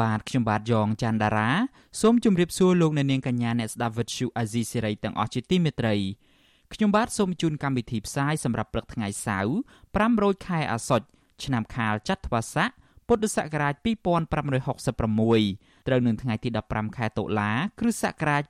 [0.00, 1.50] បាទខ្ញុំបាទយ៉ងច័ន្ទដារា
[2.00, 5.94] សូមជម្រាបសួរលោកអ្នកនាងកញ្ញាអ្នកស្ដាប់ Vuthu Azizi Serai ទាំងអស់ជាទីមេត្រី
[6.74, 9.54] ខ្ញុំបាទសូមជូនកម្មវិធីផ្សាយសម្រាប់ព្រឹកថ្ងៃសៅរ៍
[9.98, 11.06] 500ខែអាសត់
[11.44, 12.68] ឆ្នាំខាលចត្វាស័ក
[13.06, 18.42] ពុទ្ធសករាជ2566ត្រូវនឹងថ្ងៃទី15ខែតុលាគ្រិស្តសករាជ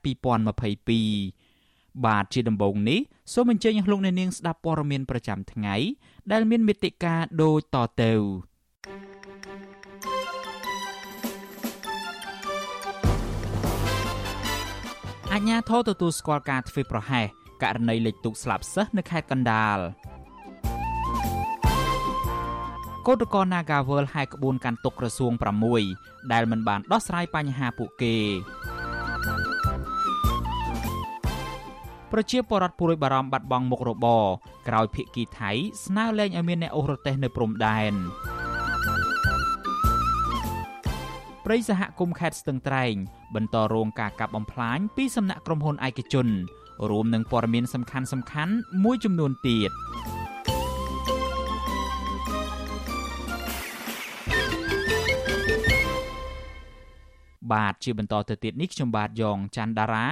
[1.01, 3.01] 2022បាទជាដំបូងនេះ
[3.33, 5.75] សូមអញ្ជើញលោកអ្នកនាងស្ដាប់ព័ត៌មានប្រចាំថ្ងៃ
[6.33, 8.13] ដែលមានមេត្តាដូចតទៅ
[15.35, 17.27] អញ្ញាធរទទួលស្គាល់ការធ្វើប្រហែស
[17.63, 19.79] ករណីលេចទូកស្លាប់សិស្សនៅខេត្តកណ្ដាល
[23.07, 25.33] កោតក្រ Nagawal ហែកក្បួនកាន់ទុកក្រសួង
[25.83, 28.17] 6ដែលមិនបានដោះស្រាយបញ្ហាពួកគេ
[32.13, 34.25] ប្រជាពលរដ្ឋពួរយបារម្ភបាត់បង់មុខរបរ
[34.69, 35.51] ក្រោយភៀកគីថៃ
[35.85, 37.93] ស្នើលែងឲ្យមានអ្នកអូសរទេះនៅព្រំដែន
[41.45, 42.95] ព្រៃសហគមន៍ខេត្តស្ទឹងត្រែង
[43.35, 46.29] បន្តរងការកាប់បំផ្លាញពីសំណាក់ក្រុមហ៊ុនឯកជន
[46.91, 49.71] រួមនឹងព័ត៌មានសំខាន់សំខាន់មួយចំនួនទៀត
[57.53, 60.07] បាទជាបន្តទៅទៀតនេះខ្ញុំបាទយ៉ងច័ន្ទដារា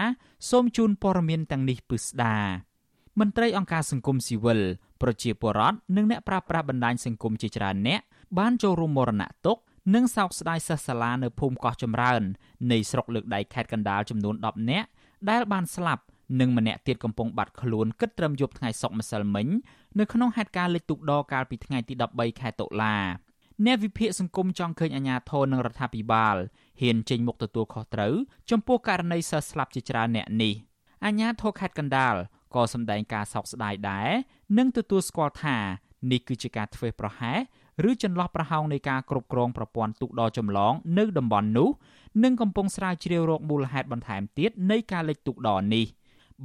[0.50, 2.37] សូមជូនព័ត៌មានទាំងនេះពិស្ដា
[3.20, 4.61] មន្ត្រីអង្គការសង្គមស៊ីវិល
[5.03, 8.00] ប្រជាពលរដ្ឋនិងអ្នកប្រាស្រ័យបណ្ដាញសង្គមជាច្រើនអ្នក
[8.39, 9.61] បានចូលរួមមរណទុក្ខ
[9.94, 12.22] និងសោកស្ដាយសិស្សសាលានៅភូមិកោះចម្រើន
[12.72, 14.88] នៃស្រុកលើកដៃខេត្តកណ្ដាលចំនួន10នាក់
[15.31, 16.03] ដែលបានស្លាប់
[16.41, 19.47] និងម្នាក់ទៀតកំពុងបាត់ខ្លួនគិតត្រឹមយប់ថ្ងៃសុក្រម្សិលមិញ
[19.98, 22.97] នៅក្នុងហេតុការណ៍លិចទូកដកាលពីថ្ងៃទី13ខែតុលា
[23.66, 26.36] អ្នកវិភាគសង្គមចង់ឃើញអាញាធរនិងរដ្ឋាភិបាល
[26.81, 28.15] ហ៊ានចេញមុខទទួលខុសត្រូវ
[28.50, 30.54] ចំពោះករណីសិស្សស្លាប់ជាច្រើនអ្នកនេះ
[31.04, 32.15] អាញាធរខេត្តកណ្ដាល
[32.54, 34.10] ក៏សម្ដែងការសោកស្ដាយដែរ
[34.59, 35.56] និងទទួលស្គាល់ថា
[36.10, 37.38] នេះគឺជាការធ្វើប្រហែស
[37.88, 41.68] ឬចន្លោះប្រហោងនៃការគ្រប់គ្រងប្រព័ន្ធទូកដ៏ចម្លងនៅតំបន់នោះ
[42.24, 45.84] និងកំពុងស្រាវជ្រាវរកមូលហេតុបន្ថែមទៀតនៃការលិចទូកដ៏នេះ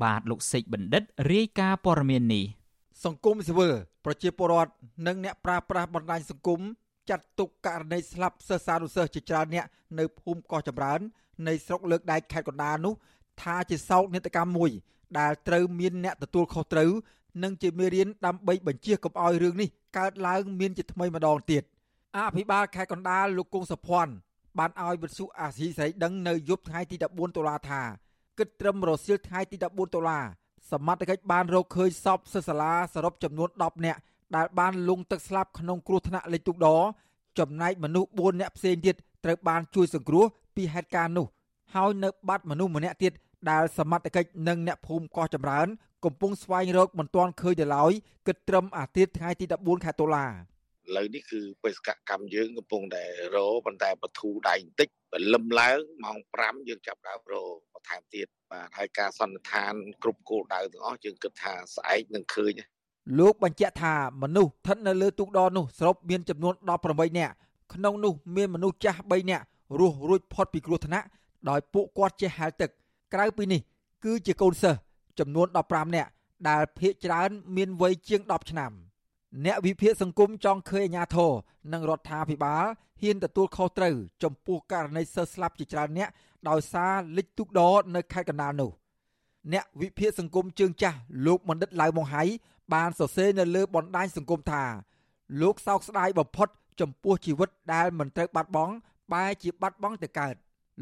[0.04, 2.46] បាទលោកសេកបណ្ឌិតរាយការណ៍ព័ត៌មាននេះ
[3.06, 3.74] សង្គមស៊ីវិល
[4.06, 4.72] ប្រជាពលរដ្ឋ
[5.08, 6.62] និងអ្នកប្រាស្រ័យបណ្ដាញសង្គម
[7.10, 9.66] ចាត់ទុកករណីស្លាប់សិស្សានុសិស្សជាច្រើនអ្នក
[10.00, 11.00] នៅភូមិកោះចម្រើន
[11.48, 12.94] នៃស្រុកលើកដែកខេត្តកណ្ដាលនោះ
[13.42, 14.72] ថាជាសោកនាដកម្មមួយ
[15.20, 16.92] ដែលត្រូវមានអ្នកទទួលខុសត្រូវ
[17.44, 21.64] និងជាមេរៀនដើម្បីបញ្ជាកុំឲ្យរឿងនេះ កើតឡើងមានជាថ្មីម្ដងទៀត
[22.18, 24.14] អភិបាលខេត្តកណ្ដាលលោកគង់សុភ័ណ្ឌ
[24.58, 27.82] បានឲ្យវិទ្យុអាស៊ីសេរីដឹងនៅយប់ថ្ងៃទី14តុលាថា
[28.40, 30.20] គិតត្រឹមរសៀលថ្ងៃទី14តុលា
[30.72, 34.00] សមត្ថកិច្ចបានរកឃើញសពសិស្សសាលាសរុបចំនួន10នាក់
[34.36, 36.68] ដែលបានលង់ទឹកស្លាប់ក្នុងគ្រោះថ្នាក់លេខទូកដ
[37.40, 40.26] ចំណែកមនុស្ស4នាក់ផ្សេងទៀតត្រូវបានជួយសង្គ្រោះ
[40.56, 41.26] ពីហេតុការណ៍នោះ
[41.76, 43.12] ហើយនៅបាត់មនុស្សម្នាក់ទៀត
[43.52, 45.68] ដែលសមត្ថកិច្ចនិងអ្នកភូមិកោះចម្រើន
[46.06, 47.92] កំពុងស្វែងរកមិនទាន់ឃើញទៅឡើយ
[48.28, 50.32] គិតត្រឹមអាទិត្យថ្ងៃទី14ខែតុលាឥ
[50.96, 53.04] ឡូវនេះគឺបេសកកម្មយើងកំពុងតែ
[53.36, 57.34] រប៉ុន្តែបធូរដៃបន្តិចព្រលឹមឡើងម៉ោង5យើងចាប់ដើមរ
[57.74, 59.74] បន្ថែមទៀតបាទហើយការសន្និដ្ឋាន
[60.04, 62.54] គ្រប់គោលដៅទាំងអស់យើងគិតថាស្អែកនឹងឃើញ
[63.20, 66.54] លោកបញ្ជាក់ថាមនុស្សស្ថិតនៅលើទូកដរនោះសរុបមានចំនួន
[66.86, 67.34] 18នាក់
[67.74, 69.44] ក្នុងនោះមានមនុស្សចាស់3នាក់
[69.80, 71.06] រស់រួចផុតពីគ្រោះថ្នាក់
[71.50, 72.70] ដោយពួកគាត់ចេះហែលទឹក
[73.14, 73.62] ក្រៅពីនេះ
[74.04, 74.80] គឺជាកូនសិស្ស
[75.20, 76.10] ចំនួន15នាក់
[76.50, 78.72] ដែលភ ieck ច្រើនមានវ័យជាង10ឆ្នាំ
[79.46, 81.32] អ្នកវិភាគសង្គមចង់ឃើញអាញាធរ
[81.74, 82.66] និងរដ្ឋាភិបាល
[83.02, 86.10] ហ៊ានទទួលខុសត្រូវចំពោះករណីសិស្សស្លាប់ជាច្រើនអ្នក
[86.50, 88.72] ដោយសារលិចទូកដរនៅខេត្តកណ្ដាលនោះ
[89.54, 92.24] អ្នកវិភាគសង្គមជើងចាស់លោកបណ្ឌិតឡៅម៉ុងហៃ
[92.74, 94.64] បានសរសេរនៅលើបណ្ដាញសង្គមថា
[95.42, 96.48] លោកសោកស្ដាយបំផុត
[96.80, 98.74] ចំពោះជីវិតដែលមិនត្រូវបាត់បង់
[99.14, 100.36] បែរជាបាត់បង់ទៅកើត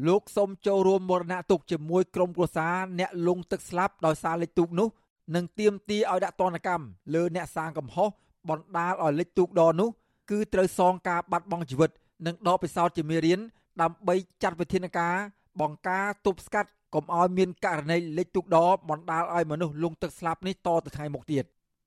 [0.06, 4.88] លោកសូមចូលរួមមរណទុកជាមួយក្រុមគ្រួសារអ្នកលងទឹកស្លាប់ដោយសារលេខទូកនោះ
[5.34, 8.08] និងទាមទារឲ្យដាក់ទណ្ឌកម្មលើអ្នកសាងកំហុស
[8.48, 9.88] បណ្ដាលឲ្យលេខទូកដនោះ
[10.30, 11.90] គឺត្រូវសងការបាត់បង់ជីវិត
[12.26, 13.40] និងដកពិសោធន៍ជាមេរៀន
[13.82, 15.14] ដើម្បីចាត់វិធានការ
[15.60, 18.58] បង្ការទប់ស្កាត់កុំឲ្យមានករណីលេខទូកដ
[18.90, 21.44] បណ្ដាលឲ្យមនុស្សលងទឹកស្លាប់នេះតទៅថ្ងៃមុខទៀត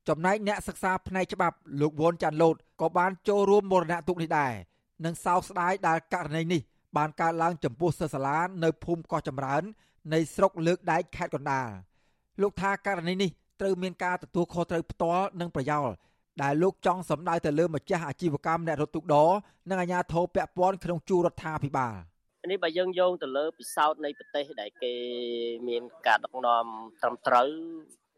[0.08, 4.54] ចំណែកអ្នកសិក្សាផ្នែកច្បាប់លោកវ៉ុនចាន់ឡូតក៏បានចូលរួមមរណទុកនេះដែរ
[5.06, 6.62] និងសោកស្ដាយដែលករណីនេះ
[6.98, 9.64] បានកើតឡើងចំពោះសិស្សសាលានៅភូមិកោះចម្រើន
[10.14, 11.70] នៃស្រុកលើកដែកខេត្តកណ្ដាល
[12.42, 13.30] លោកថាករណីនេះ
[13.62, 15.88] ត្រូវមានការទទួលខុសត្រូវផ្ទាល់និងប្រយោល
[16.44, 19.16] ដែលលោកចង់សម្ដៅទៅលើម្ចាស់អាជីវកម្មអ្នករត់ទុកដ
[19.70, 21.96] និងអាជ្ញាធរពាក់ព័ន្ធក្នុងជួររដ្ឋាភិបាល
[22.52, 24.94] នេះបើយើងយោងទៅលើពិសោធន៍នៃប្រទេសដែលគេ
[25.68, 26.66] មានការដឹកនាំ
[27.02, 27.50] ត្រឹមត្រូវ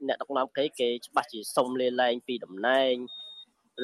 [0.07, 2.93] អ្នកដឹកនាំគេគេច្បាស់ជាសុំលាលែងពីតំណែង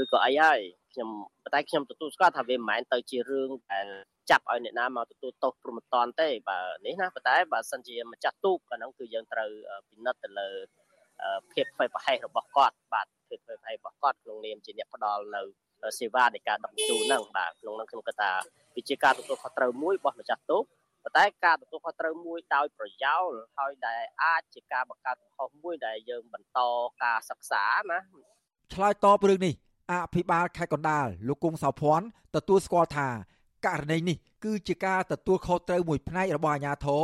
[0.02, 0.62] ឬក៏អីហើយ
[0.96, 1.10] ខ្ញុំ
[1.54, 3.88] តែខ្ញុំទទួលស្គាល់ថាវាមិនមែនទៅជារឿងដែល
[4.30, 9.50] ចាប់ឲ្យអ្នកណាមកទទួលទោសព្រមតន់ទេបាទនេះណាប៉ុន្តែបើសិនជាម្ចាស់ទូកអាហ្នឹងគឺយើងត្រូវ
[9.90, 10.50] ពិនិត្យទៅលើ
[11.52, 15.42] ភាពផ្ទៃប្រហែសរបស់គាត់បាទភាពផ្ទៃប្រហែសរបស់គាត់ក្នុងនាមជាអ្នកផ្ដល់នៅ
[16.00, 18.32] សេវានៃការដឹកជញ្ជូនហ្នឹងបាទក្នុងហ្នឹងខ្ញុំគិតថា
[18.76, 20.64] វាជាការទទួលខុសត្រូវមួយរបស់ម្ចាស់ទូក
[21.04, 26.60] ប៉ុន្តែការទទួលខុសត្រូវមួយដោយប្រយោលហើយដែលអាចជាការបង្កើតកំហុសមួយដែលយើងបន្ត
[27.04, 28.00] ការសិក្សាណា
[28.74, 29.54] ឆ្លើយតបរឿងនេះ
[29.92, 32.06] អភិបាលខេត្តកណ្ដាលលោកគង់សោភ័ណ្ឌ
[32.36, 33.08] ទទួលស្គាល់ថា
[33.66, 37.04] ករណីនេះគឺជាការទទួលខុសត្រូវមួយផ្នែករបស់អាជ្ញាធរ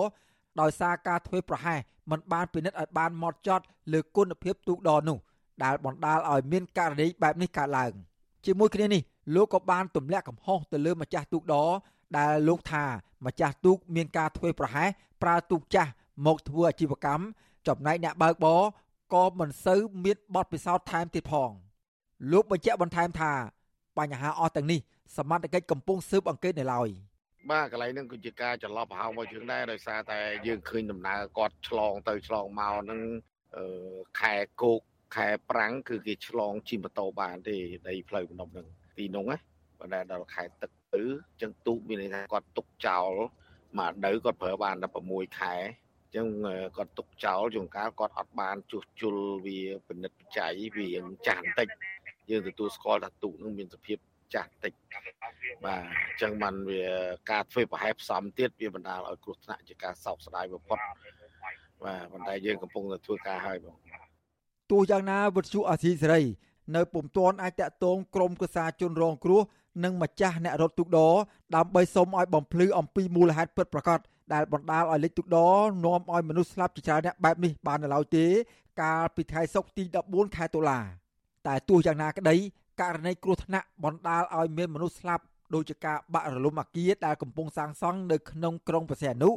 [0.61, 1.79] ដោយសារការធ្វើប្រហែស
[2.11, 3.63] មិនបានពិនិត្យឲ្យបានហ្មត់ចត់
[3.93, 5.17] លើគុណភាពទូកដរនោះ
[5.63, 7.91] ដែលបណ្ដាលឲ្យមានករណីបែបនេះកើតឡើង
[8.45, 9.01] ជាមួយគ្នានេះ
[9.35, 11.69] លោកក៏បានទម្លាក់កំហុសទៅលើម្ចាស់ទូកដរ
[12.17, 12.83] ដែលលោកថា
[13.25, 14.89] ម្ចាស់ទូកមានការធ្វើប្រហែស
[15.21, 15.91] ប្រើទូកចាស់
[16.25, 17.23] មកធ្វើអាជីវកម្ម
[17.67, 18.61] ចំណែកអ្នកបើកបរ
[19.13, 21.51] ក៏មិនសូវមានបទពិសោធន៍ថែមទៀតផង
[22.29, 23.31] លោកបញ្ជាក់បន្ថែមថា
[23.99, 24.79] បញ្ហាអស់ទាំងនេះ
[25.17, 26.89] សមត្ថកិច្ចកំពុងស៊ើបអង្កេតនៅឡើយ
[27.51, 33.01] បាទកន្លែងហ្នឹងគឺជាការច្រឡប់ប្រហោងមកជើងដែរដោយសារតែយើងឃើញដំណើរគាត់ឆ្លងទៅឆ្លងមកហ្នឹង
[34.21, 34.81] ខែគោក
[35.15, 37.57] ខែប្រាំងគឺគេឆ្លងជិះម៉ូតូបានទេ
[37.87, 38.67] ដីផ្លូវបំណុំហ្នឹង
[38.97, 39.37] ទីនោះណា
[39.79, 41.03] បើដល់ខែទឹកទៅ
[41.41, 43.11] ចឹងទូកមានន័យថាគាត់ទុកចោល
[43.79, 45.55] មួយដៅគាត់ប្រើបានតែ6ខែ
[46.15, 46.27] ចឹង
[46.77, 50.89] គាត់ទុកចោលជួនកាលគាត់អត់បានជួសជុលវាពិនិត្យបច្ច័យវា
[51.27, 51.67] ចាស់បន្តិច
[52.31, 53.97] យើងទទួលស្គាល់ថាទូកនឹងមានសភាព
[54.33, 54.73] ចាស់តិច
[55.65, 56.83] បាទអញ្ចឹងបានវា
[57.31, 60.79] ការធ្វើប្រហែលផ្សំទៀតវាបណ្ដាលឲ្យគ្រោះថ្នាក់ជាការសោកស្ដាយបំផុត
[61.83, 63.75] បាទប៉ុន្តែយើងកំពុងតែធ្វើការហើយបង
[64.71, 66.21] ទោះយ៉ាងណាវិទ្យុអាស៊ីសេរី
[66.75, 69.41] នៅពុំទាន់អាចតាក់ទងក្រុមប្រសាជនរងគ្រោះ
[69.83, 71.13] និងម្ចាស់អ្នករត់ទូកដរ
[71.55, 73.99] ដើម្បីសុំឲ្យបំភ្លឺអំពីមូលហេតុពិតប្រាកដ
[74.33, 78.25] ដែលបណ្ដាលឲ្យលេចទូកដរនាំឲ្យមនុស្សស្លាប់ជាច្រើនអ្នកបែបនេះបាននៅឡើយទេ
[78.81, 81.00] កាលពីថ្ងៃសុក្រទី14ខែតុលា
[81.47, 82.35] តែទោះយ៉ាងណាក្តី
[82.81, 85.23] ករណីគ្រោះថ្នាក់បណ្ដាលឲ្យមានមនុស្សស្លាប់
[85.53, 89.29] ដោយជាការបាក់រលំអគារដែលកំពុងសាងសង់នៅក្នុងក្រុងព្រះសីហនុ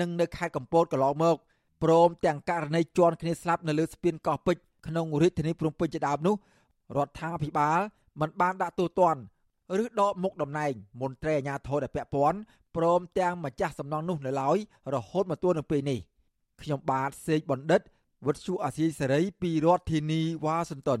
[0.00, 1.36] និងនៅខេត្តកំពតកន្លងមក
[1.82, 6.34] ព្រមទាំងករណីជន់គ្នាស្លាប់នៅលើស្ពានកោះពេជ្រក្នុងរាជធានីភ្នំពេញជាដើមនោះ
[6.96, 7.80] រដ្ឋាភិបាល
[8.20, 9.20] មិនបានដាក់ទូទាត់
[9.82, 12.38] ឬដកមុខតំណែងមន្ត្រីអាជ្ញាធរដែលពាក់ព័ន្ធ
[12.76, 14.56] ព្រមទាំងម្ចាស់សំណង់នោះនៅឡើយ
[14.94, 15.98] រហូតមកទល់នឹងពេលនេះ
[16.62, 17.80] ខ្ញុំបាទសេកបណ្ឌិត
[18.26, 21.00] វុទ្ធុអាស៊ីសេរីពីរដ្ឋធានីវ៉ាស៊ីនតោន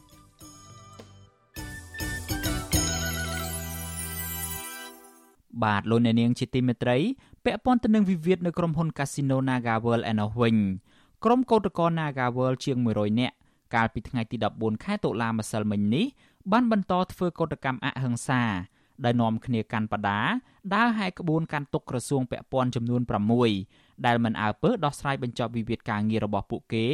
[5.63, 6.97] បាទលោកអ្នកនាងជាទីមេត្រី
[7.45, 10.55] ពាក់ព័ន្ធទៅនឹងវិវាទនៅក្រុមហ៊ុន Casino NagaWorld ឯណោះវិញ
[11.23, 13.35] ក្រុមកោតក្រ NagaWorld ជាង100នាក់
[13.75, 16.05] កាលពីថ្ងៃទី14ខែតុលាម្សិលមិញនេះ
[16.51, 18.43] បានបន្តធ្វើកោតកម្មអហិង្សា
[19.03, 20.19] ដែលនាំគ្នាកាន់បដា
[20.73, 23.01] ដើរហែកក្បួនកាន់ទុកក្រសួងពាក់ព័ន្ធចំនួន
[23.53, 26.85] 6ដែលមិនអើពើដោះស្រាយបញ្ចប់វិវាទការងាររបស់ពួកគេ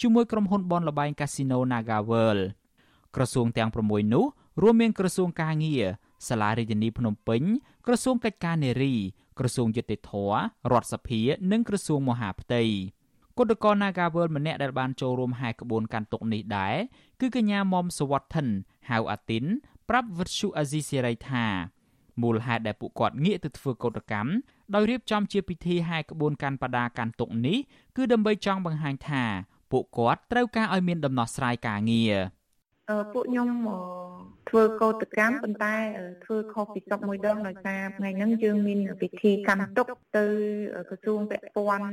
[0.00, 2.42] ជាមួយក្រុមហ៊ុនបនលបែង Casino Naga World
[3.14, 4.24] ក្រសួងទាំង6នោះ
[4.62, 5.84] រួមមានក្រសួងការងារ
[6.28, 7.42] សាលារដ្ឋាភិបាលភ្នំពេញ
[7.86, 8.94] ក្រសួងកិច្ចការនារី
[9.38, 10.12] ក្រសួងយុតិធធ
[10.72, 11.20] រដ្ឋសភា
[11.52, 12.62] និងក្រសួងមហាផ្ទៃ
[13.38, 16.74] គុតកោ Nagawal ម្នាក់ដែលបានចូលរួមហែក្បួនកាន់ទុកនេះដែរ
[17.20, 18.46] គឺកញ្ញាមុំសវត្ថិន
[18.90, 19.44] ហៅអាទីន
[19.88, 21.46] ប្រាប់វិទ្យុអាស៊ីសេរីថា
[22.22, 24.30] មូលហេតុដែលពួកគាត់ងាកទៅធ្វើកោតកម្ម
[24.74, 27.58] ដោយរៀបចំជាពិធីហែក្បួនកាន់បដាកាន់ទុកនេះ
[27.96, 29.24] គឺដើម្បីចង់បង្ហាញថា
[29.72, 32.14] ពួកគាត់ត្រូវការឲ្យមានដំណោះស្រាយការងារ
[33.12, 33.48] ពួកខ្ញុំ
[34.48, 35.76] ធ្វើកោតកម្មប៉ុន្តែ
[36.24, 39.86] ធ្វើខុសពីស្រុកមួយដងដោយសារថ្ងៃហ្នឹងយើងមានពិធីកាន់ទុក
[40.16, 40.26] ទៅ
[40.88, 41.88] ក្រសួងពាក់ព័ន្ធ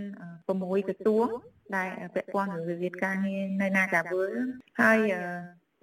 [0.47, 1.27] 6ក្រសួង
[1.75, 4.31] ដែលពាក់ព័ន្ធនឹងវិវាទការងារនៅ Nagawal
[4.81, 4.99] ហើយ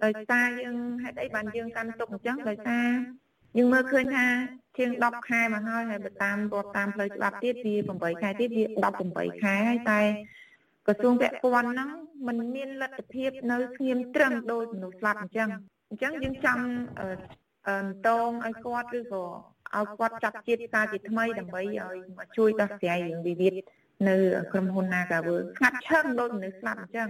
[0.03, 2.87] ដោយសារយើងហេតុអីបានយើងកាន់ទុកអញ្ចឹងដោយសារ
[3.57, 4.27] យើងមើលឃើញថា
[4.77, 8.63] ជាង10ខែមកហើយហើយបើតាមរាប់តាមផ្លូវច្បាប់ទៀតវា8ខែទៀតវា
[9.03, 10.01] 18ខែហើយតែ
[10.87, 11.89] ក្រសួងពាក់ព័ន្ធហ្នឹង
[12.27, 15.49] มันមានលទ្ធភាពនៅស្ងៀមត្រឹមដោយមនុស្សស្លាប់អញ្ចឹង
[15.89, 16.63] អញ្ចឹងយើងចង់
[16.99, 17.77] អឺ
[18.07, 19.25] តងឲ្យគាត់ឬក៏
[19.75, 23.53] ឲ្យគាត់ចាប់ជាតិសារជាថ្មីដើម្បីឲ្យមកជួយដោះស្រាយរឿងវិវាទ
[24.07, 24.15] នៅ
[24.51, 27.09] ក្រុមហ៊ុន Nagawer ស្ងាត់ឈឹងដោយមនុស្សស្លាប់អញ្ចឹង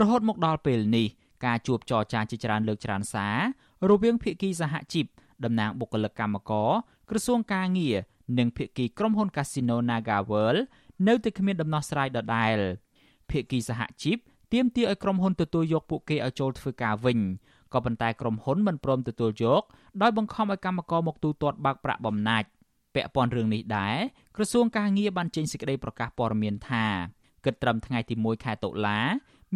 [0.00, 1.06] រហូតមកដល់ពេលនេះ
[1.46, 3.38] ការជួបចរចាជាច្រើនលើកច្រើនសារ
[3.90, 5.06] រវាងភាគីសហជីព
[5.44, 6.70] តំណាងបុគ្គលិកកម្មករ
[7.10, 7.96] ក្រសួងការងារ
[8.38, 10.58] និងភាគីក្រុមហ៊ុន Casino NagaWorld
[11.08, 12.58] នៅតែគ្មានដំណោះស្រាយដដែល
[13.30, 14.18] ភាគីសហជីព
[14.52, 17.18] ទាមទារឲ្យក្រុមហ៊ុនទទួលយកពួកគេឲ្យចូលធ្វើការវិញ
[17.72, 19.62] ក៏ប៉ុន្តែក្រុមហ៊ុនមិនព្រមទទួលយក
[20.02, 22.48] ដោយបង្ខំឲ្យកម្មករមកទូទាត់បើកប្រាក់បំណាច់
[22.94, 23.96] ពាក់ព័ន្ធរឿងនេះដែរ
[24.36, 26.84] ក្រសួងការងារបានចេញសេចក្តីប្រកាសព័ត៌មានថា
[27.44, 29.00] គិតត្រឹមថ្ងៃទី1ខែតុលា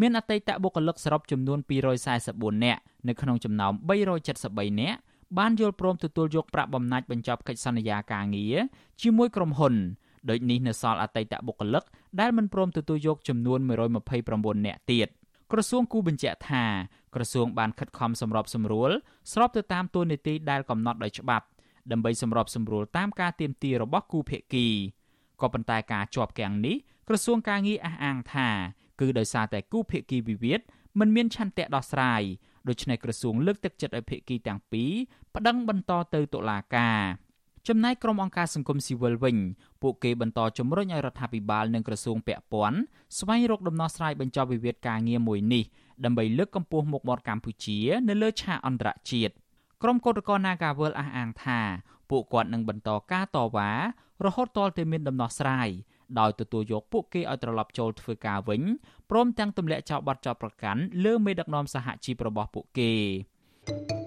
[0.01, 1.59] មានអតីតបុគ្គលិកសរុបចំនួន
[2.11, 3.73] 244នាក់នៅក្នុងចំណោម
[4.27, 4.99] 373នាក់
[5.39, 8.57] បានយល់ព្រមទទួលយកប្រាក់បំណាច់បញ្ចប់កិច្ចសន្យាការងារ
[9.03, 9.75] ជាមួយក្រុមហ៊ុន
[10.31, 11.85] ដូចនេះនៅសល់អតីតបុគ្គលិក
[12.21, 13.61] ដែលមិនព្រមទទួលយកចំនួន
[14.13, 15.09] 129នាក់ទៀត
[15.53, 16.65] ក្រសួងគូបញ្ជាក់ថា
[17.15, 18.91] ក្រសួងបានខិតខំសម្របសម្រួល
[19.33, 21.47] ស្របទៅតាមទូនីតិដែលកំណត់ដោយច្បាប់
[21.93, 24.67] ដើម្បីសម្របសម្រួលតាមការទាមទាររបស់គូភាគី
[25.41, 26.77] ក៏ប៉ុន្តែការជាប់គាំងនេះ
[27.09, 28.49] ក្រសួងការងារអះអាងថា
[29.01, 30.61] គឺដោយសារតែគូភាគីវិវាទ
[30.99, 32.23] មិនមានឆន្ទៈដោះស្រាយ
[32.69, 34.93] ដូច្នេះក្រសួងលើកទឹកចិត្តឲ្យភាគីទាំងពីរ
[35.35, 37.01] ប្តឹងបន្តទៅតុលាការ
[37.69, 39.37] ចំណែកក្រុមអង្គការសង្គមស៊ីវិលវិញ
[39.83, 42.79] ពួកគេបន្តជំរុញឲ្យរដ្ឋាភិបាលនិងក្រសួងពាក់ព័ន្ធ
[43.19, 45.65] ស្វែងរកដំណោះស្រាយបញ្ចប់វិវាទការងារមួយនេះ
[46.05, 49.33] ដើម្បីលើកកម្ពស់មុខមាត់កម្ពុជានៅលើឆាកអន្តរជាតិ
[49.83, 51.61] ក្រុមកោតក្រ Nagawal អះអាងថា
[52.11, 53.71] ពួកគាត់នឹងបន្តការតវ៉ា
[54.25, 55.69] រហូតទាល់តែមានដំណោះស្រាយ
[56.19, 58.63] ដោយទទួលយកពួកគេឲ្យត្រឡប់ចូលធ្វើការវិញ
[59.11, 63.98] ព្រមទាំងទម្លាក់ចោលបទចោទប្រកាន់លើមេដឹកនាំសហជីពរបស់ពួកគេ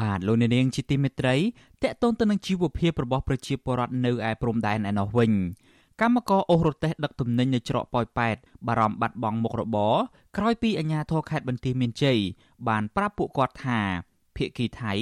[0.00, 1.36] បាទលោកអ្នកនាងជាទីមេត្រី
[1.82, 5.32] តកតូនទៅនឹងជីវភាពរបស់ប្រជាពលរដ្ឋនៅឯព្រំដែនឯណោះវិញ
[6.00, 9.94] កម្មករអូសរទេះដឹកទំនិញនៅច្រកប៉ោយប៉ែតបារម្ភបាត់បង់មុខរបរ
[10.36, 12.18] ក្រោយពីអាជ្ញាធរខេត្តបន្ទាយមានជ័យ
[12.68, 13.80] បានប្រាប់ពួកគាត់ថា
[14.36, 14.92] ភៀកគីថៃ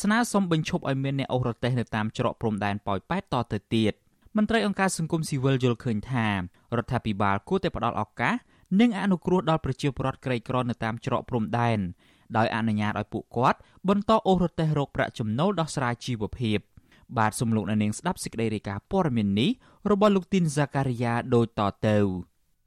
[0.00, 3.92] ស្នើសុំបញ្ឈប់ឲ្យមានអ្នកអូសរទេះនៅតាមច្រកព្រំដែនប៉ោយប៉ែតតទៅទៀត
[4.36, 6.28] មន្ត្រីអង្គការសង្គមស៊ីវិលយល់ឃើញថា
[6.76, 8.34] រដ្ឋាភិបាលគួរតែផ្ដល់ឱកាស
[8.80, 11.78] និងអនុគ្រោះដល់ប្រជាពលរដ្ឋក្រីក្រនៅតាមច្រកព្រំដែន
[12.36, 13.58] ដោយអនុញ្ញាតឲ្យពួកគាត់
[13.88, 16.58] បន្តអូសរទេះរោគប្រាក់ចំណូលដោះស្រាយជីវភាព។
[17.16, 19.50] បាទសំលោកនាងស្ដាប់សេចក្តីរាយការណ៍ព័ត៌មាននេះ
[19.90, 21.98] របស់លោកទីនហ្សាការីយ៉ាដូចតទៅ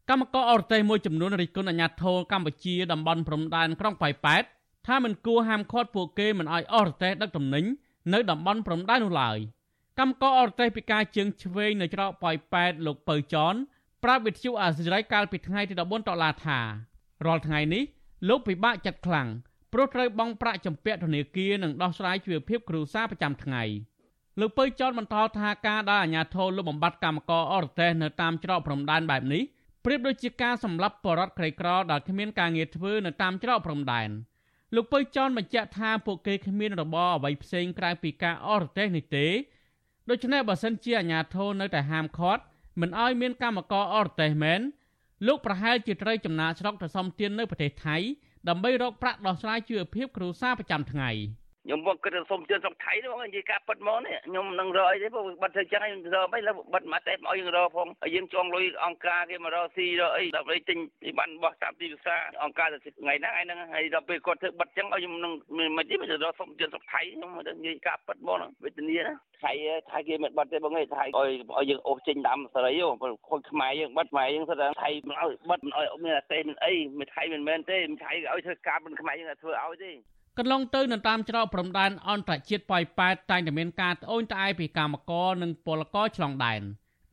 [0.10, 4.44] កម្មករអរទេសមួយចំនួនរិះគន់អាញាធរកម្ពុជាតំបន់ព្រំដែនក្រុងប៉ោយប៉ែត
[4.88, 7.66] ថាមិនគួរហាមឃាត់ពួកគេមិនឲ្យអរទេសដឹកទំនិញ
[8.14, 9.38] នៅតំបន់ព្រំដែននោះឡើយ
[10.00, 13.56] កម្មករអរទេសពីការជើងឆ្វេងនៅច្រកប៉ោយប៉ែតលោកពៅចន
[14.04, 16.60] ប្រាប់វិទ្យុអាស៊ីសេរីកាលពីថ្ងៃទី14តុលាថា
[17.26, 17.84] រាល់ថ្ងៃនេះ
[18.30, 19.28] លោកពិបាកចិត្តខ្លាំង
[19.74, 23.66] ព្រោះត្រូវបង់ប្រាក់ចម្ពាក់ធនាគារនិងដោះស្រាយជីវភាពគ្រួសារប្រចាំថ្ងៃ។
[24.40, 29.44] លោកពៅចោតបន្តថាការដែលអាជ្ញាធរលុបបំបាត់កម្មករអរទេសនៅតាមច្រកព្រំដែនបែបនេះ
[29.86, 34.10] ប្រៀបដូចជាការសម្លាប់បរតក្រីក្រដែលគ្មានការងារធ្វើនៅតាមច្រកព្រំដែន
[34.76, 39.28] លោកពៅចោតបញ្ជាក់ថាពួកគេគ្មានរបរអ្វីផ្សេងក្រៅពីការអរទេសនេះទេ
[40.10, 42.44] ដូច្នេះបើសិនជាអាជ្ញាធរនៅតែហាមឃាត់
[42.82, 44.62] មិនឲ្យមានកម្មករអរទេសមែន
[45.28, 47.98] លោកប្រហែលជាត្រូវចំណាកស្រុកទៅសំទាននៅប្រទេសថៃ
[48.50, 51.10] ដើម្បីរកប្រាក់ដោះស្រាយជីវភាពគ្រួសារប្រចាំថ្ងៃ។
[51.66, 60.78] ខ្ញុំមកគិតសុំជឿនស្រុកថៃហ្នឹងនិយាយការប៉ັດមកនេះខ្ញុំនឹងរកអីទេព្រោះបាត់ធ្វើចឹងខ្ញុំរកមិនឡើបាត់មកតែមកយើងរកផងហើយយើងចង់លុយអង្គការគេមករកស៊ីរកអីដើម្បីទិញ
[61.20, 65.34] បានបោះតាមទីផ្សារអង្គការទៅថ្ងៃហ្នឹងឯហ្នឹងហើយដល់ពេលគាត់ធ្វើបាត់ចឹងឲ្យខ្ញុំនឹង
[65.78, 69.14] មិនទេមិនរកសុំជឿនស្រុកថៃខ្ញុំនិយាយការប៉ັດមកហ្នឹងវេទនាណា
[69.44, 69.52] ថៃ
[69.92, 72.72] ថៃគេមិនបាត់ទេបងឯងថៃឲ្យឲ្យយើងអូសចេញតាមសេរី
[73.30, 79.92] ខូចខ្មែរយើងបាត់ខ្មែរយើងស្ទើរថៃមិនឲ្យបាត់មិនឲ្យមានអាសេមិនអីមិនថៃមិនមែនទេមិនថៃឲ្យធ្វើការមិនខ្មែរយើងធ្វើឲ្យទេ
[80.38, 86.62] កន្លងទៅនៅតាមច្រកព្រំដែនអន្តរជាតិប៉ោយប៉ែតតែងតែមានការត្អូញត្អែពីកម្មករនិងពលករឆ្លងដែន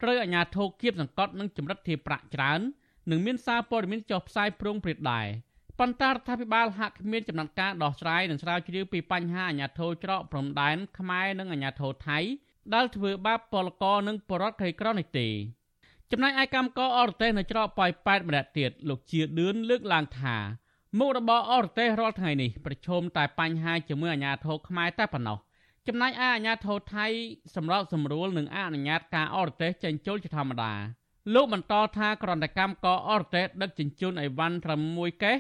[0.03, 2.61] ត្រូវអាជ្ញាធរគៀបសង្កត់និងចម្រិតធាប្រាក់ច្រើន
[3.11, 5.27] និងមានសារព័ត៌មានចុះផ្សាយប្រងព្រាតដែរ
[5.79, 12.19] ប៉ុន្តែរដ្ឋាភិបាលហាក់គ្មានចំណាត់ការដោះស្រាយនិងស្រាវជ្រាវពីបញ្ហាអាជ្ញាធរច្រកព្រំដែនខ្មែរនិងអាជ្ញាធរថៃ
[12.75, 15.29] ដែលធ្វើបាបពលករនិងបរិវត្តក្រីក្រនេះទេ
[16.11, 20.37] ចំណែកឯកម្មករអរទេសនៅច្រកប៉ោយប៉ែតម្នាក់ទៀតលោកជាឌឿនលើកឡើងថា
[20.97, 25.39] មុខរបរអរទេសរាល់ថ្ងៃនេះប្រឈមតែបញ្ហាជាមួយអាជ្ញាធរខ្មែរតែប៉ុណ្ណោះ
[25.87, 27.07] ចំណែកឯអាជ្ញាធរថៃ
[27.57, 30.73] សម្រាប់សម្រួលនិងអនុញ្ញាតការអរទេសចេញចូលជាធម្មតា
[31.35, 35.37] លោកបន្តថាក្រន្តកម្មកអរទេសដឹកជញ្ជូនអីវ៉ាន់ត្រឹមមួយកេះ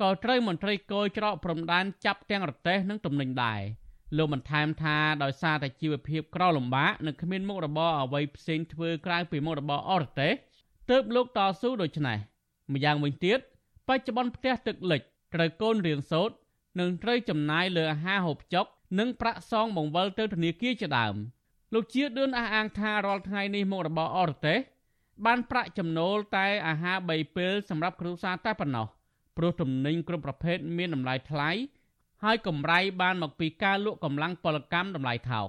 [0.00, 3.60] ក៏ត្រូវមន្ត្រីគយច្រកព្រំដែនចាប់ទាំងរទេសនិងទំនិញដែរ
[4.16, 10.32] លោកបានថែមថាដោយសារតែជីវភាពក្រលំបាកនិងគ្មានមុខរបរអ្វីផ្សេងធ្វើក្រៅពីមុខរបរអរទេស
[10.90, 12.18] ទើបលោកតស៊ូដូច្នេះ
[12.72, 13.40] ម្យ៉ាងវិញទៀត
[13.88, 15.02] បច្ចុប្បន្នផ្ទះទឹកលិច
[15.34, 16.34] ត្រូវកូនរៀនសូត្រ
[16.80, 18.66] និងត្រូវចំណាយលើអាហារហូបចុក
[18.98, 21.14] និងប្រាក់សងបង្វិលទៅធនាគារជាដើម
[21.74, 24.58] លោកជាឌឿនអះអាងថារាល់ថ្ងៃនេះមុខរបរអរទេស
[25.26, 28.86] បានប្រាក់ចំណូលតែអាហារ3ពេលសម្រាប់គ្រួសារតែប៉ុណ្ណោះ
[29.36, 31.50] ព្រោះទំនិញគ្រប់ប្រភេទមានតម្លៃថ្លៃ
[32.24, 35.48] ហើយកម្រៃបានមកពីការលក់កម្លាំងពលកម្មតម្លៃថោក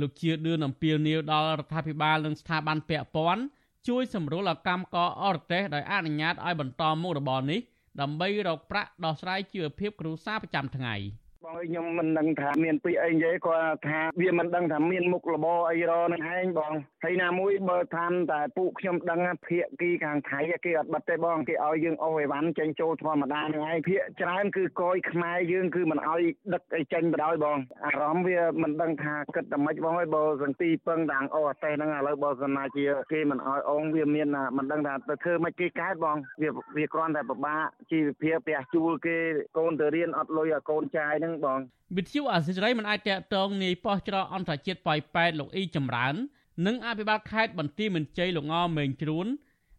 [0.00, 3.42] លោកជាឌឿនអំពាវនាវដល់រដ្ឋាភិបាលនិងស្ថាប័នពាក់ព័ន្ធ
[3.88, 7.60] ជួយសម្រួលឲ្យកម្មករអរទេសដោយអនុញ្ញាតឲ្យបន្តមុខរបរនេះ
[8.00, 10.94] ដើម្បីរកប្រាក់ដោះស្រាយជីវភាពគ្រួសារប្រចាំថ្ងៃ។
[11.44, 16.72] បងអើយខ្ញុំមិនដឹងថាមានពីអីនិយាយគាត់ថាវាមិនដឹងថាមានមុខរបរអីរនឹងឯងបង
[17.04, 26.22] ហើយណាមួយបើតាមតែពួកខ្ញុំដឹងភាកគីខាងថៃគេអត់បិទទេបងគេឲ្យយើងអូសអីវ៉ាន់ចេញចូលធម្មតានឹងឯងភាកច្រើនគឺកយខ្មែរយើងគឺមិនឲ្យ
[26.54, 39.16] ដឹកអីចេញបដ ாய் បងអារម្មណ៍វាមិនដឹងថាគិតតែម៉េចបងអើយបើសន្ទីពឹងតាំងអូអតេះហ្នឹងឥឡូវបើសិនណាជាគេមិនឲ្យអងវាមានមិនដឹងថាទៅធ្វើម៉េចគេកើតបងវាវាគ្រាន់តែពិបាកជីវភាពផ្ទះជួលគេ
[39.58, 41.60] កូនទៅរៀនអត់លុយឲ្យកូនចាយហ្នឹងបង
[41.96, 46.16] វិទ្យុអាស៊ីសេរីមិនអាចតកតងនាយប៉ោះច្រកអន្តរជាតិប៉ោយប៉ែតលោកអ៊ីចម្រើន
[46.66, 49.26] និងអភិបាលខេត្តបន្ទាយមានជ័យលោកងមេងជ្រួន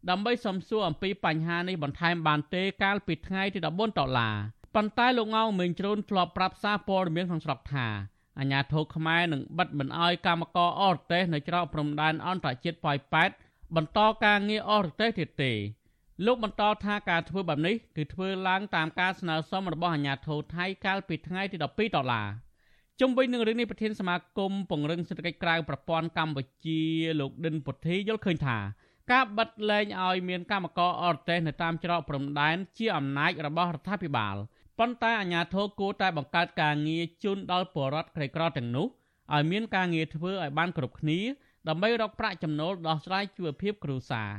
[0.10, 4.36] ដើម្បីសំសួរអំពីបញ្ហានេះបន្ថែមបានទេកាលពីថ្ងៃទី14ដុល្លារ
[4.76, 7.88] ប៉ុន្តែលោកងមេងជ្រួនធ្លាប់ប្រាប់សារព័ត៌មានក្នុងស្រុកថា
[8.40, 13.30] អាញាធរខ្មែរនឹងបិទមិនអោយកម្មករអរទេសនៅច្រកព្រំដែនអន្តរជាតិប៉ោយប៉ែត
[13.76, 15.52] បន្តការងារអរទេសទៀតទេ
[16.26, 22.28] លោកបន្តថាការធ្វើបែបនេះគឺធ្វើឡើងតាមការស្នើសុំរបស់អាជ្ញាធរថៃកាលពីថ្ងៃទី12ដុល្លារ
[23.02, 26.82] ជុំវិញនឹងរឿងនេះប្រធានសមាគមពង្រឹងសេដ្ឋកិច្ចក្រៅប្រព័ន្ធកម្ពុជា
[27.20, 28.58] លោកដិនពុទ្ធីយល់ឃើញថា
[29.12, 34.36] ការបិទលែងឲ្យមានកម្មករអរទេសនៅតាមច្រកព្រំដែនជាអំណាចរបស់រដ្ឋាភិបាល
[34.80, 38.88] ប៉ុន្តែអាជ្ញាធរគួរតែបង្កើតការងារជូនដល់ពលរដ្ឋក្រីក្រទាំងនោះ
[39.36, 41.20] ឲ្យមានការងារធ្វើឲ្យបានគ្រប់គ្នា
[41.68, 44.30] ដើម្បីរកប្រាក់ចំណូលដោះស្រាយជីវភាពគ្រួសារ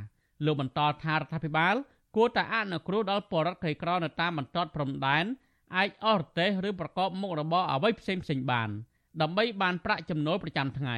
[0.45, 1.75] លោកបន្តថារដ្ឋាភិបាល
[2.15, 5.25] គួរតែអនុគ្រោះដល់ពលរដ្ឋក្រីក្រនៅតាមបន្ទាត់ព្រំដែន
[5.75, 8.69] អាចអស់រទេសឬប្រកបមុខរបរអ្វីផ្សេងផ្សេងបាន
[9.21, 10.97] ដើម្បីបានប្រាក់ចំណូលប្រចាំថ្ងៃ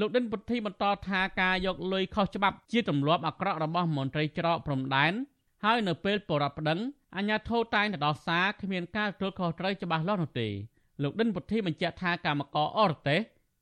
[0.00, 5.12] លោកដិនពុទ្ធីបន្តថាការយកលុយខុសច្បាប់ជាទម្លាប់អាក្រក់របស់មន្ត្រីច្រកព្រំដែន
[5.64, 6.80] ហើយនៅពេលបរដ្ឋប្តឹង
[7.16, 10.48] អាជ្ញាធរតែងតែដោះសារគ្មានការទទួលខុសត្រូវច្បាស់លាស់នោះទេ
[11.02, 13.20] លោកដិនពុទ្ធីបញ្ជាក់ថាកម្មករអរទេស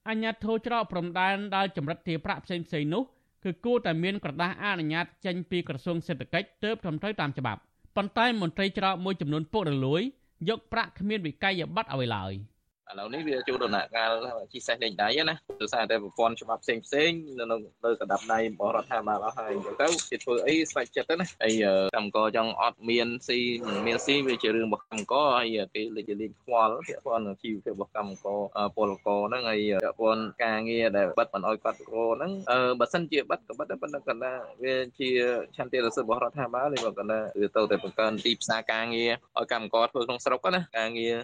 [0.08, 3.02] អាជ្ញាធរច្រកព្រំដែនដែលចម្រិតទារប្រាក់ផ្សេងផ្សេងនោះ
[3.44, 7.60] គឺគួរតែមានក្រដាស់អនុញ្ញាតចេញពីក្រសួងសេដ្ឋកិច្ចទើបត្រឹមត្រូវតាមច្បាប់
[7.96, 10.02] ប៉ុន្តែមន្ត្រីច្រកមួយចំនួនពុករលួយ
[10.48, 12.32] យកប្រាក់គ្មានវិក័យប័ត្រអ្វីឡើយ។
[12.90, 14.12] ឥឡូវនេះវាចូលដំណាក់កាល
[14.52, 17.44] ជីសេះលេងដៃណាដោយសារតែប្រព័ន្ធច្បាប់ផ្សេងផ្សេងនៅ
[17.84, 21.64] លើកណ្ដាប់ដៃរបស់រដ្ឋាភិបាលអស់ហើយអញ្ចឹងទៅគេធ្វើអីស្វែងចិត្តទៅណាហើយ
[21.96, 28.40] កម្មករចង់អត់មានស៊ីមិនមានស៊ីវាជារឿងរបស់កម្មករហើយគេលេចលេងខ្វល់ពាក់ព័ន្ធនឹងជីវភាពរបស់កម្មករ
[28.76, 35.10] ពលករហ្នឹងហើយពាក់ព័ន្ធការងារដែលបិទមិនអោយគាត់ករហ្នឹងអឺបើសិនជាបិទក៏បិទដែរប៉ុន្តែគាត់ថាវាជា
[35.56, 41.16] ឆន្ទៈរសឹករបស់រដ្ឋាភិបាលទេបើគាត់ថាវាទៅតែបង្កើនទីផ្សារការងារឲ្យកម្មករធ្វើក្នុងស្រុកណាការងារ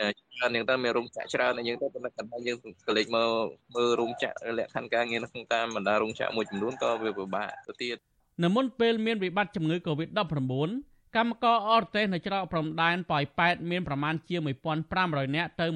[0.00, 3.30] ច្រើនយ៉ាងទៅមានរោងចក្រច្រើនយ៉ាងទៅប៉ុន្តែកណ្ដាលយើងកលេចមើល
[3.76, 7.96] មើលរោងចក្រលក្ខខណ្ឌការងារក្នុងតាមបណ្ដារោងចក្រមួយចំនួនក៏វាពិបាកទៅទៀត
[8.44, 10.70] នៅមុនពេលមានវិបត្តិជំងឺ Covid-19
[11.16, 14.36] កម្មករអរទេសនៅច្រកព្រំដែនប៉ោយប៉ែតមានប្រមាណជា
[14.86, 15.66] 1500នាក់ទៅ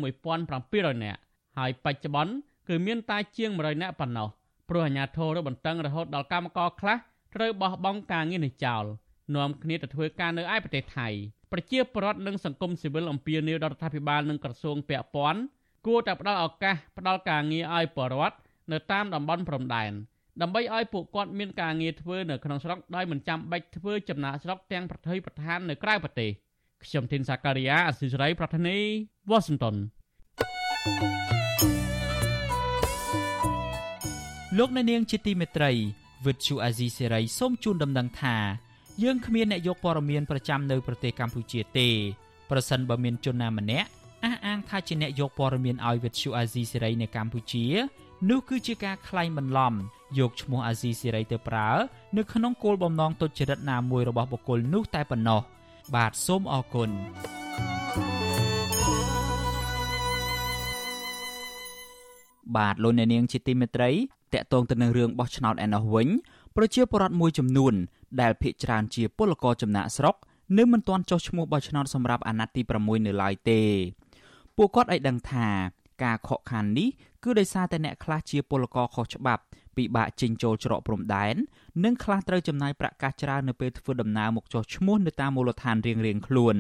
[0.47, 1.19] 1700នាក់
[1.59, 2.33] ហើយបច្ចុប្បន្ន
[2.69, 4.29] គឺមានតែជាង100នាក់ប៉ុណ្ណោះ
[4.69, 6.97] ព្រោះអាជ្ញាធររបន្តឹងរហូតដល់កម្មករខ្លះ
[7.35, 8.85] ត្រូវបោះបង់ការងារនេះចោល
[9.37, 11.09] នាំគ្នាទៅធ្វើការនៅឯប្រទេសថៃ
[11.57, 15.41] ប្រជាពលរដ្ឋនិងសង្គមស៊ីវិលអំពាវនាវដល់រដ្ឋាភិបាលនិងក្រសួងពាក់ព័ន្ធ
[15.87, 18.37] គួរតែផ្ដល់ឱកាសផ្ដល់ការងារឲ្យពលរដ្ឋ
[18.73, 19.93] នៅតាមតំបន់ព្រំដែន
[20.41, 26.31] ដើម្បីឲ្យពួកគាត់មានការងារធ្វើនៅក្នុងស្រុកដោយមិនចាំបាច់ធ្វើចំណាកស្រុកទាំងប្រទេសប្រធាននៅក្រៅប្រទេស
[26.85, 28.79] ខ្ញុំធីនសាការីយ៉ាអសិរ័យប្រធានី
[29.31, 29.77] វ៉ាស៊ីនតោន
[34.59, 35.71] លោកអ្នកនាងជាទីមេត្រី
[36.27, 38.37] វិទ្យុអាស៊ីសេរីសូមជូនដំណឹងថា
[39.03, 41.89] យើងគ្មានអ្នកយកព័ត៌មានប្រចាំនៅប្រទេសកម្ពុជាទេ
[42.51, 43.89] ប្រសិនបើមានជនណាម្នាក់
[44.25, 47.65] អះអាងថាជាអ្នកយកព័ត៌មានឲ្យវិទ្យុអាស៊ីសេរីនៅកម្ពុជា
[48.31, 49.73] នោះគឺជាការក្លែងបន្លំ
[50.19, 51.71] យកឈ្មោះអាស៊ីសេរីទៅប្រើ
[52.17, 55.41] នៅក្នុងគោលបំណងទុច្ចរិតណាមួយរបស់បុគ្គលនោះតែប៉ុណ្ណោះ
[55.95, 56.91] បាទសូមអរគុណ
[62.57, 63.91] បាទលោកអ្នកនាងជាទីមេត្រី
[64.35, 66.09] តកតងទៅនឹងរឿងបោះឆ្នោតឯណោះវិញ
[66.57, 67.75] ប្រជាពលរដ្ឋមួយចំនួន
[68.21, 70.17] ដែលភ ieck ច្រើនជាពលករចំណាក់ស្រុក
[70.59, 73.63] នៅមិនទាន់ចុះឈ្មោះបោះឆ្នោតសម្រាប់អាណត្តិទី6នៅឡើយទេ
[74.57, 75.49] ពួកគាត់ឲ្យដឹងថា
[76.05, 76.89] ការខកខាននេះ
[77.25, 79.43] គឺដោយសារតែអ្នកខ្លះជាពលករខុសច្បាប់
[79.77, 81.35] ពិបាកចេញចូលច្រកព្រំដែន
[81.85, 86.57] និងខ្លះត្រូវចំណាយប្រាក់កាសច្រើននៅពេលធ្វើដំណើរមកចុះឈ្មោះនៅតាមមូលដ្ឋានរៀងៗខ្លួន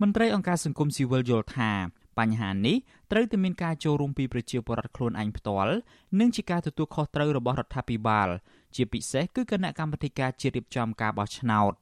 [0.00, 1.70] មន្ត្រីអង្គការសង្គមស៊ីវិលយល់ថា
[2.18, 2.76] បញ្ហានេះ
[3.10, 5.74] ត្រូវតែមានការចូលរួមពីប្រជាពលរដ្ឋខ្លួនឯងផ្ទាល់
[6.18, 8.28] និងជាការទទួលខុសត្រូវរបស់រដ្ឋាភិបាល
[8.74, 11.72] ជាពិសេសគឺគណៈកម្មាធិការជាតិរៀបចំការបោះឆ្នោត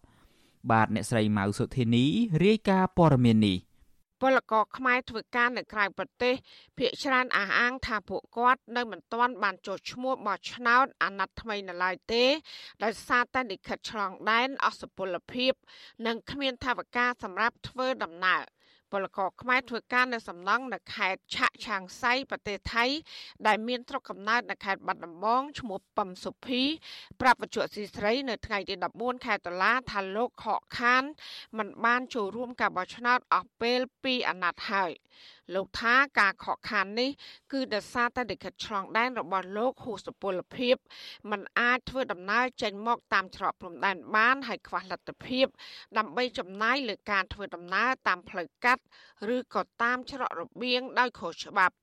[0.70, 2.05] បាទអ្នកស្រីម៉ៅសុធីនី
[2.44, 3.59] រាយការណ៍ព័ត៌មាននេះ
[4.22, 6.35] ពលករខ្មែរធ្វើការនៅក្រៅប្រទេស
[6.79, 12.25] ភាគច្រើនអះអាងថាពួកគាត់នៅមិនទាន់បានចុះឈ្មោះបោះឆ្នោតអាណត្តិថ្មីនៅឡើយទេ
[12.85, 15.53] ដោយសារតែលិខិតឆ្លងដែនអសុពលភាព
[16.07, 18.42] និងគ្មានថវិកាសម្រាប់ធ្វើដំណើរ
[18.92, 22.85] ពលករខ្មែរធ្វើការនៅសំណង់នៅខេត្តឆាក់ឆាងសៃប្រទេសថៃ
[23.46, 26.62] ដែលមានស្រុកកំណើតនៅខេត្តបាត់ដំបងឈ្មោះពឹមសុភី
[27.20, 31.05] ប្រាប់វិទ្យុស៊ីស្រីនៅថ្ងៃទី14ខែតុលាថាលោកខកខាន
[31.59, 34.92] មិនបានចូលរួមការបោះឆ្នោតអស់ពេល2អាណត្តិហើយ
[35.54, 37.11] លោកថាការខកខាននេះ
[37.52, 40.76] គឺដោយសារតែលិខិតឆ្លងដែនរបស់លោកហួសសុពលភាព
[41.30, 45.46] มันអាចធ្វើដំណើរចេញមកតាមច្រកព្រំដែនបានហើយខ្វះលទ្ធភាព
[45.98, 48.82] ដើម្បីចំណាយលើការធ្វើដំណើរតាមផ្លូវកាត់
[49.35, 51.76] ឬក៏តាមច្រករបៀងដោយខុសច្បាប់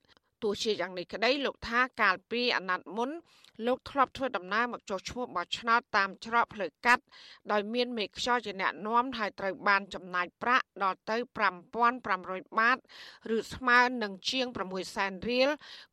[0.44, 3.10] ទោះជាយ៉ាងនេះក្តីលោកថាកាលពីអាណត្តិមុន
[3.68, 7.04] លោកធ្លាប់ធ្វើដំណើរមកចុះឈ្មោះបោះឆ្នោតតាមច្រកផ្លូវកាត់
[7.52, 11.18] ដោយមានមេខ្យល់ជាអ្នកនាំហើយត្រូវបានចំណាយប្រាក់ដល់ទៅ
[11.88, 12.78] 5500បាត
[13.36, 15.50] ឬស្មើនឹងជាង6សែនរៀល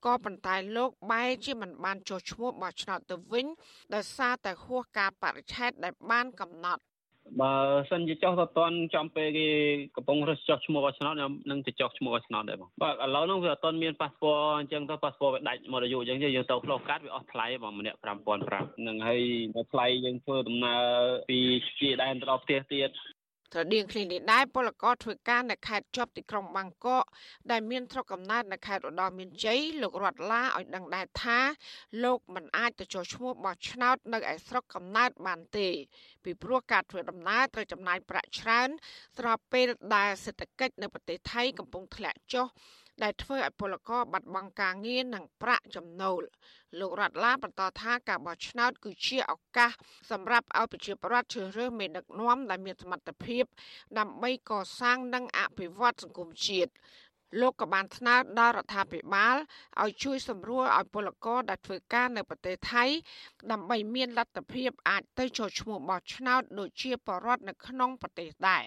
[0.07, 3.47] ក៏ប៉ុន្តែលោកបែរជាមិនបានចុះឈ្មោះបោះឆ្នោតទៅវិញ
[3.95, 6.83] ដោយសារតែហួសការបរិច្ឆេទដែលបានកំណត់
[7.41, 7.53] បើ
[7.91, 9.49] សិនជាចុះទៅតន់ចំពេលគេ
[9.97, 17.99] កំពុងរើសចុះឈ្មោះឲ្យឆ្នោតខ្ញុំនឹងទៅចុះឈ្មោះឲ្យឆ្នោតដែរបងបាទឥឡូវហ្នឹងវាអត់ទាន់មានប៉ាសពតអញ្ចឹងទៅប៉ាសពតវាដាច់មកអាយុអញ្ចឹងយើងទៅផ្លូវកាត់វាអស់ថ្លៃបងម្នាក់
[18.43, 19.23] 5500នឹងហើយ
[19.73, 20.85] ថ្លៃយើងធ្វើដំណើរ
[21.31, 21.39] ពី
[21.81, 22.91] ជាដែនទៅដល់ផ្ទះទៀត
[23.53, 27.05] ត្រដៀងគ្នានេះដែរពលករធ្វើការនៅខេត្តជាប់ទីក្រុងបាងកក
[27.51, 31.39] ដែលមានស្រុកកំណើតនៅខេត្តឧត្តរមានជ័យលោករតឡាឲ្យដឹងដែរថា
[32.05, 35.69] លោកមិនអាចទៅចុះឈ្មោះបោះឆ្នោតនៅឯស្រុកកំណើតបានទេ
[36.25, 38.69] ពីព្រោះការធ្វើដំណើរត្រូវចំណាយប្រាក់ច្រើន
[39.19, 42.47] ស្របពេលដែលសេដ្ឋកិច្ចនៅប្រទេសថៃកំពុងធ្លាក់ចុះ
[43.03, 46.23] ដែលធ្វើឲ្យពលករបាត់បង់ការងារនិងប្រាក់ចំណូល
[46.79, 49.73] លោករដ្ឋឡាបន្តថាការបោះឆ្នោតគឺជាឱកាស
[50.11, 53.45] សម្រាប់ឲ្យប្រជាពលរដ្ឋជ្រើសរើសមេដឹកនាំដែលមានសមត្ថភាព
[53.99, 56.73] ដើម្បីកសាងនិងអភិវឌ្ឍសង្គមជាតិ
[57.41, 59.37] លោកក៏បានស្នើដល់រដ្ឋាភិបាល
[59.83, 62.85] ឲ្យជួយសម្រួលឲ្យពលករដែលធ្វើការនៅប្រទេសថៃ
[63.53, 68.65] ដើម្បីមានលទ្ធភាពអាចទៅចូលឈ្មោះបោះឆ្នោតដូចជាបរដ្ឋនៅក្នុងប្រទេសដែរ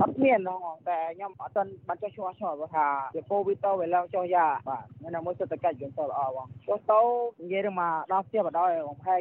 [0.00, 7.00] អត់មានហ្មងតែខ្ញុំអត់ទាន់បានចុះឈ្មោះឆ្នោតព្រោះថាវាកូវីដទៅវាឡើងចុះយ៉ាបាទនៅមួយសេដ្ឋកិច្ចយើងទៅល្អបងចុះទៅ
[7.42, 9.20] និយាយទៅមកដល់ផ្ទះបណ្ដោយបងផែក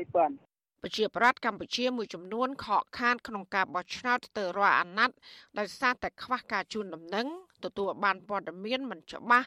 [0.00, 5.16] 3000ប្រជាប្រដ្ឋកម្ពុជាមួយចំនួនខកខានក្នុងការបោះឆ្នោតទៅរាល់អាណត្តិ
[5.58, 7.26] ដោយសារតែខ្វះការជូនដំណឹង
[7.64, 9.46] ទទួលបានព័ត៌មានមិនច្បាស់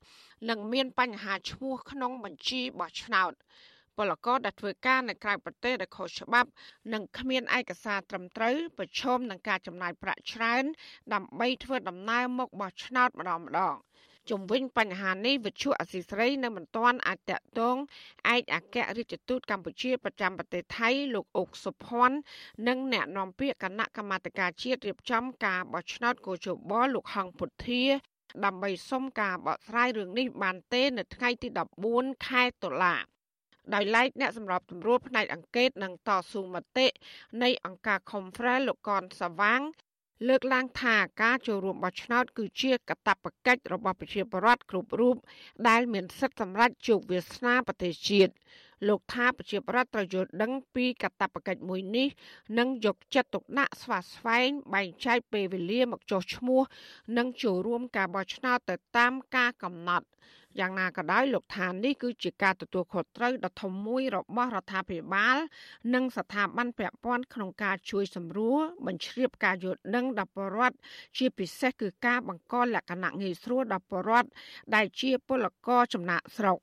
[0.50, 3.34] និងមានបញ្ហាឈ្មោះក្នុងបញ្ជីបោះឆ្នោត
[4.00, 6.50] ពលករដែលធ្វើការនៅក្រៅប្រទេសដែលខុសច្បាប់
[6.94, 10.64] និងគ្មានឯកសារត្រឹមត្រូវប្រឈមនឹងការចំណាយប្រាក់ច្រើន
[11.14, 13.76] ដើម្បីធ្វើដំណើរមកបោះឆ្នោតម្ដងម្ដង
[14.30, 17.78] ជំវិញបញ្ហានេះវិទ្យុអសីស្រីនៅមិនទាន់អាចតកតង
[18.36, 22.18] ឯកអគ្គរដ្ឋទូតកម្ពុជាប្រចាំប្រទេសថៃលោកអុកសុភ័ណ្ឌ
[22.68, 27.84] និងអ្នកនាំពាក្យគណៈកម្មាធិការជាតិរៀបចំការបោះឆ្នោតកោជបលោកហងពុធា
[28.46, 31.48] ដើម្បីសុំការបកស្រាយរឿងនេះបានទេ នៅថ្ងៃទី
[31.88, 32.96] 14ខែតុលា
[33.74, 36.88] ដោយឡែកអ្នកសម្របសម្រួលផ្នែកអង្គការនិងតស៊ូមតិ
[37.44, 39.62] នៃអង្គការ Conference លោកកនសាវាង
[40.28, 45.16] លើកឡើងថាការចូលរួមបោះឆ្នោតគឺជាកាតព្វកិច្ចរបស់ប្រជាពលរដ្ឋគ្រប់រូប
[45.68, 48.34] ដែលមានសិទ្ធិសម្រេចជោគវាសនាប្រទេសជាតិ
[48.88, 52.08] លោកថាប្រជាពលរដ្ឋត្រូវយល់ដឹងពីកាតព្វកិច្ចមួយនេះ
[52.60, 56.62] និងយកចិត្តទុកដាក់ស្វាស្វែងបែងចែកពេលវេលាមកចុះឈ្មោះ
[57.18, 60.08] និងចូលរួមការបោះឆ្នោតទៅតាមការកំណត់
[60.60, 65.38] យ៉ាងណាក៏ដោយលោកថានេះគឺជាការទទួលខុសត្រូវដ៏ធំមួយរបស់រដ្ឋាភិបាល
[65.94, 70.76] និងស្ថាប័នពាក់ព័ន្ធក្នុងការជួយសម្រួលបញ្ជ្រាបការយល់ដឹងដល់ប្រជាពលរដ្ឋ
[71.18, 74.30] ជាពិសេសគឺការបង្កលក្ខណៈងាយស្រួលដល់ប្រជាពលរដ្ឋ
[74.76, 76.60] ដែលជាពលករចំណាក់ស្រុក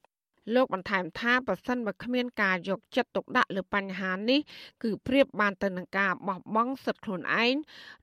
[0.55, 4.41] លោកបន្ថែមថាប្រសិនបើគ្មានការយកចិត្តទុកដាក់លើបញ្ហានេះ
[4.83, 7.55] គឺប្រៀបបានទៅនឹងការបោះបង់សិទ្ធិខ្លួនឯង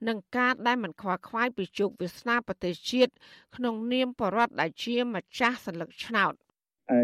[0.08, 3.12] និងការដែលមិនខ្វល់ខ្វាយពីជោគវាសនាប្រទេសជាតិ
[3.56, 6.34] ក្នុងនាមបរដ្ឋដែលជាម្ចាស់សន្លឹកឆ្នោត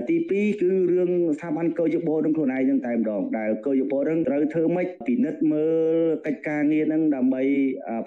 [0.09, 7.41] ទី2គឺរឿងស្ថាប័នកោយបោនឹងខ្លួនឯងនឹងតែម្ដងដែលកោយបោនឹងត្រូវធ្វើម៉េចពិនិត្យមើលកិច្ចការងារនឹងដើម្បី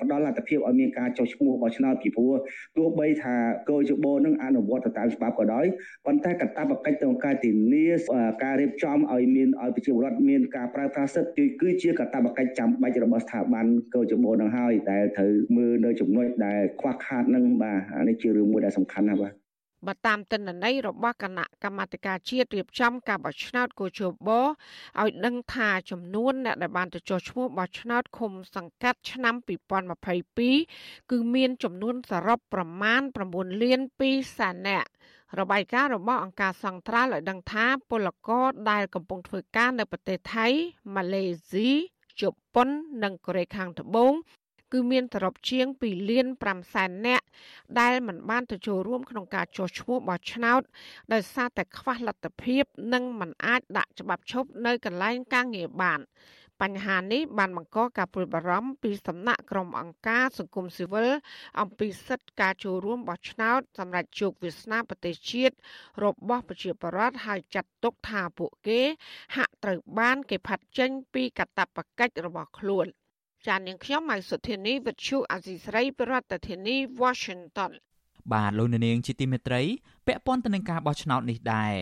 [0.01, 2.35] ផ្ដល់លទ្ធភាពឲ្យមានការចុះឈ្មោះបោះឆ្នោតពីព្រោះ
[2.77, 3.37] ទោះបីថា
[3.71, 5.67] កោយបោនឹងអនុវត្តទៅតាមច្បាប់ក៏ដោយ
[6.07, 7.87] ប៉ុន្តែកាតព្វកិច្ចក្នុងការធានា
[8.45, 19.42] ការរៀបចំឲ្យមានឲ្យប្រជាពលរដ្ឋមានការប្រើប្រាស់សិទ្ធិគឺជាកាតព្វកិច្ចចាំបាច់របស់ស្ថាប័នកោយបោនឹងហើយដែលត្រូវមើលនៅចំណុចដែលខ្វះខាតនឹងបាទនេះជារឿងមួយដែលសំខាន់ណាស់បាទ
[19.87, 29.35] បើតាមទិន្នន័យរបស់គណៈកម្មាធិការជាតិរៀបចំការបោះឆ្នោតកោជបឲ្យដឹងថាចំនួនអ្នកដែលបានទៅចុះឈ្មោះបោះឆ្នោតឃុំសង្កាត់ឆ្នាំ
[30.23, 33.01] 2022គឺមានចំនួនសរុបប្រមាណ
[33.33, 34.89] 9លាន2សែននាក់
[35.41, 40.47] របាយការណ៍របស់អង្គការសង្ត្រាល់ឲ្យដឹងថាពលករដែលកំពុងធ្វើការនៅប្រទេសថៃ
[40.95, 41.71] ម៉ាឡេស៊ី
[42.21, 42.23] ជ
[42.55, 42.69] ប៉ុន
[43.03, 44.13] និងកូរ៉េខាងត្បូង
[44.73, 47.27] គឺមានសរុបជាង2លាន5សែននាក់
[47.81, 50.63] ដែលមិនបានទៅចូលរួមក្នុងការចុះឈ្មោះបោះឆ្នោត
[51.13, 56.01] ដោយសារតែខ្វះលទ្ធភាព និងមិនអាចដាក់ច្បាប់ឈប់នៅកន្លែងការងារបាន
[56.63, 61.09] បញ្ហានេះបានបង្កការព្រួយបារម្ភពីសំណាក់ក្រុមអង្គការសង្គមស៊ីវិល
[61.61, 65.55] អំពីសិទ្ធិការចូលរួមបោះឆ្នោតសម្រាប់ជោគវាសនាប្រទេសជាតិ
[66.05, 68.81] របស់ប្រជាពលរដ្ឋហើយចាត់ទុកថាពួកគេ
[69.37, 72.89] ហាក់ត្រូវបានគេផាត់ចេញពីកាតព្វកិច្ចរបស់ខ្លួន។
[73.48, 77.72] ចាននាងខ្ញុំម៉ៃសុធានីវិទ្យុអាស៊ីស្រីប្រធានាធិបតី Washington
[78.34, 79.62] បាទលោកនាងជាទីមេត្រី
[80.08, 81.76] ពាក់ព័ន្ធទៅនឹងការបោះឆ្នោតនេះដែរ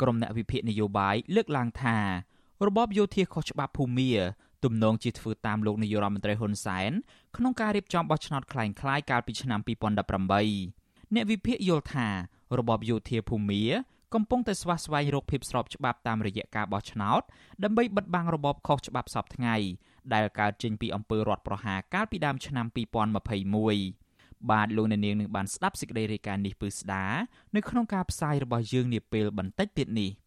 [0.00, 1.96] ក្រុមអ្នកវិភាគនយោបាយលើកឡើងថា
[2.66, 4.10] របបយោធាខុសច្បាប់ភូមា
[4.64, 6.90] ទំនងជាធ្វើតាមលោកនាយរដ្ឋមន្ត្រីហ៊ុនសែន
[7.36, 9.60] ក្នុងការរៀបចំបោះឆ្នោតคล้ายៗកាលពីឆ្នាំ
[10.36, 12.08] 2018អ្នកវិភាគយល់ថា
[12.58, 13.62] របបយោធាភូមា
[14.14, 17.22] កំពុងតែស្វះស្វែងរកភាពស្របច្បាប់តាមរយៈការបោះឆ្នោត
[17.64, 19.56] ដើម្បីបិទបាំងរបបខុសច្បាប់សពថ្ងៃ
[20.13, 27.05] ដែលកើតចេញពីអំពើរដ្ឋប្រហារកាលពីដើមឆ្នាំ2021បាទលោកអ្នកនាងនឹងបានស្ដាប់សេចក្តីរាយការណ៍នេះពឺស្ដា
[27.55, 30.11] នៅក្នុងការផ្សាយរបស់យើងនាពេលបន្តិចទៀតនេះ។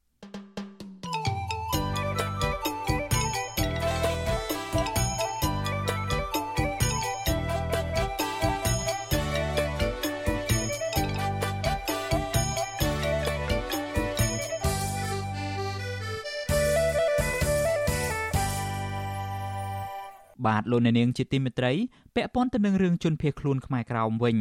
[20.46, 21.72] បាទលោកអ្នកនាងជាទីមេត្រី
[22.14, 24.38] ពាក់ព័ន្ធទៅនឹងរឿងជនភៀសខ្លួនខ្មែរក្រោមវិញ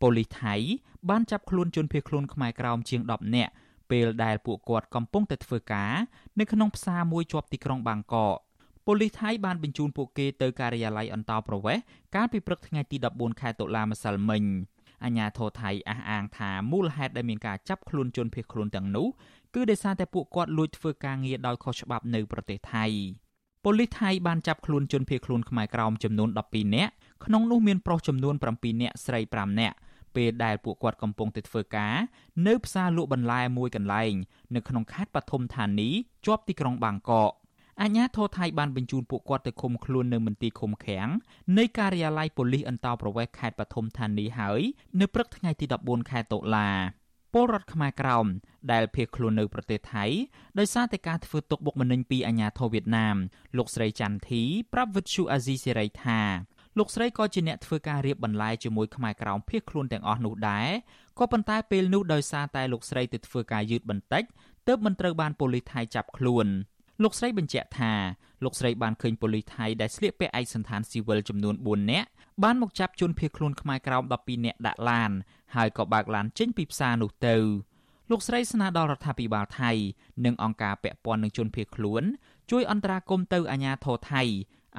[0.00, 0.54] ប៉ូលីសថៃ
[1.10, 3.52] បានចាប់ខ្លួនជនភៀសខ្លួនខ្មែរក្រោមជាង10នាក់
[3.90, 5.92] ពេលដែលពួកគាត់កំពុងតែធ្វើការ
[6.38, 8.36] នៅក្នុងផ្សារមួយជាប់ទីក្រុងបាងកក
[8.86, 11.82] ប៉ូលីសថៃបានបញ្ជូនពួកគេទៅការិយាល័យអន្តោប្រវេសន៍
[12.14, 14.44] កាលពីព្រឹកថ្ងៃទី14ខែតុលាម្សិលមិញ
[15.04, 19.06] អាញាធរថៃអះអាងថាមូលហេតុដែលមានការចាប់ខ្លួនជនភៀសខ្លួនទាំងនោះ
[19.54, 22.86] គឺដោយសារតែពួកគាត់លួចធ្វើការងារដោយខុសច្បាប់នៅប្រទេសថៃ។
[23.64, 26.92] ប៉ូលីសថៃបានចាប់ខ្លួនជនភៀសខ្លួនខ្មែរក្រោមចំនួន12នាក់
[27.24, 29.76] ក្នុងនោះមានប្រុសចំនួន7នាក់ស្រី5នាក់
[30.16, 31.94] ពេលដែលពួកគាត់កំពុងតែធ្វើការ
[32.46, 34.12] នៅផ្សារលក់បន្លែមួយកន្លែង
[34.54, 35.88] នៅក្នុងខេត្តបឋមធានី
[36.26, 37.32] ជាប់ទីក្រុងបាងកក
[37.80, 41.08] អាជ្ញាធរថៃបានបញ្ជូនពួកគាត់ទៅឃុំខ្លួននៅមន្ទីរឃុំឃាំង
[41.58, 44.60] នៃការិយាល័យប៉ូលីសអន្តោប្រវេសន៍ខេត្តបឋមធានីហើយ
[45.00, 46.68] នៅព្រឹកថ្ងៃទី14ខែតុលា
[47.32, 48.26] ពលរដ្ឋខ្មែរក្រោម
[48.72, 50.04] ដែលភៀសខ្លួននៅប្រទេសថៃ
[50.58, 53.16] ដោយសារតែការធ្វើទុកបុកម្នេញពីអាញាធរវៀតណាម
[53.56, 56.20] លោកស្រីច័ន្ទធីប្រាប់វិទ្យុអាស៊ីសេរីថា
[56.78, 60.68] លោកស្រីក៏ជាអ្នកធ្វើការរៀបបន្លែជាមួយខ្មែរក្រោមភៀសខ្លួនទាំងអស់នោះដែរ
[61.18, 64.24] ក៏ប៉ុន្តែពេលនោះដោយសារតែលោកស្រីទៅធ្វើការយឺតបន្តិច
[64.68, 66.46] ទើបមិនត្រូវបានប៉ូលីសថៃចាប់ខ្លួន
[67.02, 67.92] លោកស្រីបញ្ជាក់ថា
[68.44, 72.08] លោកស្រីបានឃើញប៉ូលីសថៃដែលស្លៀកពាក់ឯកសណ្ឋានស៊ីវិលចំនួន4នាក់
[72.42, 75.10] បានមកចាប់ជនភៀសខ្លួនខ្មែរក្រោម12នាក់ដាក់ឡាន
[75.56, 77.36] ហើយក៏បើកឡានចេញពីផ្សារនោះទៅ
[78.10, 79.70] លោកស្រីស្នើដល់រដ្ឋាភិបាលថៃ
[80.24, 82.02] និងអង្គការពាក់ព័ន្ធនឹងជនភៀសខ្លួន
[82.50, 84.28] ជួយអន្តរាគមន៍ទៅអាជ្ញាធរថៃឲ្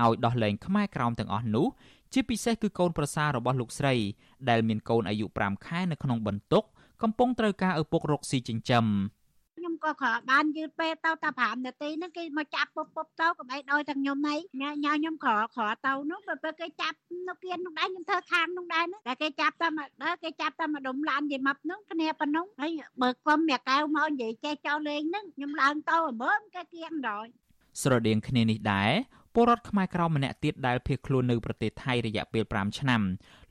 [0.09, 1.67] យដោះលែងខ្មែរក្រោមទាំងអស់នោះ
[2.13, 3.95] ជាពិសេសគឺកូនប្រសាររបស់លោកស្រី
[4.49, 6.63] ដែលមានកូនអាយុ5ខែនៅក្នុងបន្ទុក
[7.01, 9.20] កំពុងត្រូវការឪពុករកស៊ីចិញ្ចឹម។ខ្ញុំ
[9.85, 27.29] ក៏គ្រាន់បានយឺតពេលទៅតែ5នាទីហ្នឹងគេមកចាប់ពុបពុបទៅកុំអីដោយទាំងខ្ញុំហ្នឹងញ៉ាញ៉ាខ្ញុំក្រក្រទៅនោះពេលគេចាប់នៅគៀននោះដែរខ្ញុំធ្វើខាងនោះដែរណាតែគេចាប់តែមកដល់គេចាប់តែមកដុំឡាននិយាយមកនោះគ្នាប៉ុណ្ណឹងហើយបើគុំអ្នកកៅមកនិយាយចេះចោលលេងហ្នឹងខ្ញុំឡើងទៅអមើគេគៀងដល់
[27.81, 28.91] ស្រដៀងគ្នានេះដែរ
[29.35, 33.01] ពលរដ្ឋខ្មែរក្រៅម្នាក់ទៀតដែលភៀសខ្លួននៅប្រទេសថៃរយៈពេល5ឆ្នាំ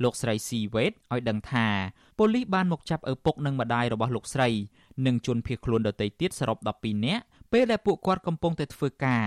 [0.03, 1.67] លោកស្រីស៊ីវេតឲ្យដឹងថា
[2.19, 4.49] ប៉ូលីសបានមកចាប់ឪពុកនិងម្ដាយរបស់លោកស្រី
[5.07, 9.25] និងជនភៀសខ្លួនដទៃទៀតសរុប12នាក់ពេលដែលពួកគាត់កំពុងតែធ្វើការ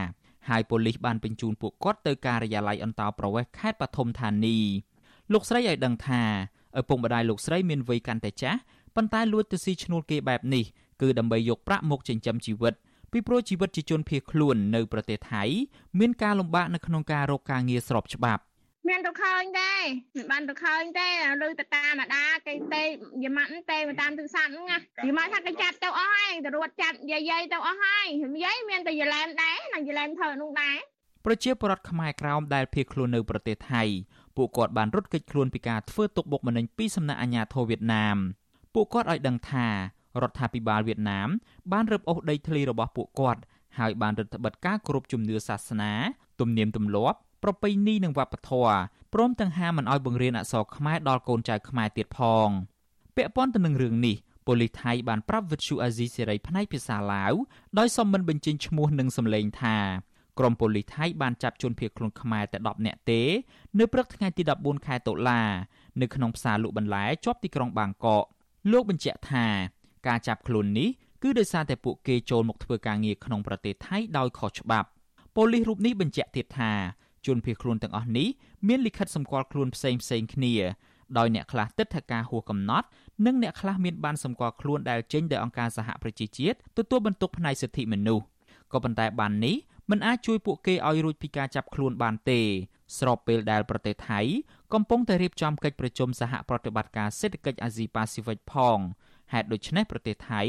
[0.50, 4.58] ហើយប៉ូលីសបានបញ្ជូនពួកគាត់ទៅការិយាល័យអន្តោប្រវេសន៍ខេត្តបឋមធានី
[5.34, 6.22] លោកស្រីឲ្យដឹងថា
[6.80, 8.60] ឪពុកម្ដាយលោកស្រីមានវ័យកាន់តែចាស់
[8.96, 10.64] ប៉ុន្តែលួចទៅស៊ីឈ្នួលគេបែបនេះ
[11.02, 12.74] គឺដើម្បីយកប្រាក់មកចិញ្ចឹមជីវិត
[13.12, 15.44] ពីព្រោះជីវិតជាជនភៀសខ្លួននៅប្រទេសថៃ
[16.00, 18.44] មានការលំបាកនៅក្នុងការរកការងារស្របច្បាប់
[18.90, 19.84] មានទៅឃើញដែរ
[20.18, 21.08] មិនបានទៅឃើញទេ
[21.42, 22.84] លុយទៅតាមអាដាគេទេ
[23.24, 28.08] យម៉ាត់ទេតាមទូរស័ព្ទហ្នឹងណាយម៉ាត់ថាគេចាប់ទៅអស់ហើយទៅរត់ចាប់យាយយាយទៅអស់ហើយ
[28.46, 30.78] យាយមានតែយឡែនដែរនិងយឡែនធ្វើនោះដែរ
[31.26, 33.84] ប្រជាពលរដ្ឋខ្មែរក្រោមដែលភៀសខ្លួននៅប្រទេសថៃ
[34.38, 38.18] ពួកគាត់បានរត់គេចខ្លួនពីការធ្វើទុកបុកម្នេញពីសំណាក់អាជ្ញាធរវៀតណាម
[38.74, 39.68] ពួកគាត់ឲ្យដឹងថា
[40.22, 41.30] រដ្ឋាភិបាលវៀតណាម
[41.72, 43.42] បានរឹបអូសដីធ្លីរបស់ពួកគាត់
[43.80, 45.92] ហើយបានរដ្ឋបិទការគោរពជំនឿសាសនា
[46.40, 48.76] ទំនៀមទម្លាប់ ប្រពៃណីនិងវប្បធម៌
[49.14, 52.50] ព្រមទាំងហាមមិនឲ្យបង្រៀនអក្សរខ្មែរដល់កូនចៅខ្មែរទៀតផង
[53.16, 54.16] ពាក់ព័ន្ធទៅនឹងរឿងនេះ
[54.48, 57.34] ប៉ូលីសថៃបានប្រាប់វិទ្យុអាស៊ីសេរីផ្នែកភាសាឡាវ
[57.80, 59.78] ដោយសុំមិនបញ្ចេញឈ្មោះនិងសម្លេងថា
[60.40, 63.22] ក្រុមប៉ូលីសថៃបានចាប់ជនភៀសខ្លួនខ្មែរតែ10នាក់ទេ
[63.80, 65.42] នៅព្រឹកថ្ងៃទី14ខែតុលា
[66.02, 68.26] នៅក្នុងផ្សារលក់បន្លែជាប់ទីក្រុងបាងកក
[68.72, 69.46] លោកបញ្ជាក់ថា
[70.08, 70.90] ការចាប់ខ្លួននេះ
[71.24, 74.88] គឺដោយសារតែពួកគេចូលមកធ្វើការងារក្នុងប្រទេសថៃដោយខុសច្បាប់
[75.36, 76.72] ប៉ូលីសរូបនេះបញ្ជាក់ទៀតថា
[77.26, 78.28] ជនភៀសខ្លួនទាំងអស់នេះ
[78.68, 80.54] មានលិខិតសម្គាល់ខ្លួនផ្សេងផ្សេងគ្នា
[81.18, 82.88] ដោយអ្នកខ្លះទិដ្ឋាការហួសកំណត់
[83.26, 88.26] និងអ្នកខ្លះមានបានសម្គាល់ខ្លួនដែលចេញដោយអង្គការសហប្រជាជាតិទទួលបន្ទុកផ្នែកសិទ្ធិមនុស្ស
[88.72, 89.56] ក៏ប៉ុន្តែបាននេះ
[89.92, 92.40] មិនអាចជួយពួកគេឲ្យរួចពីការចាប់ខ្លួនបានទេ
[92.98, 94.20] ស្របពេលដែលប្រទេសថៃ
[94.74, 98.78] កំពុងតែរៀបចំកិច្ចប្រជុំសហប្រតិបត្តិការសេដ្ឋកិច្ចអាស៊ីប៉ាស៊ីហ្វិកផង
[99.34, 100.42] ហេតុដូច្នេះប្រទេសថៃ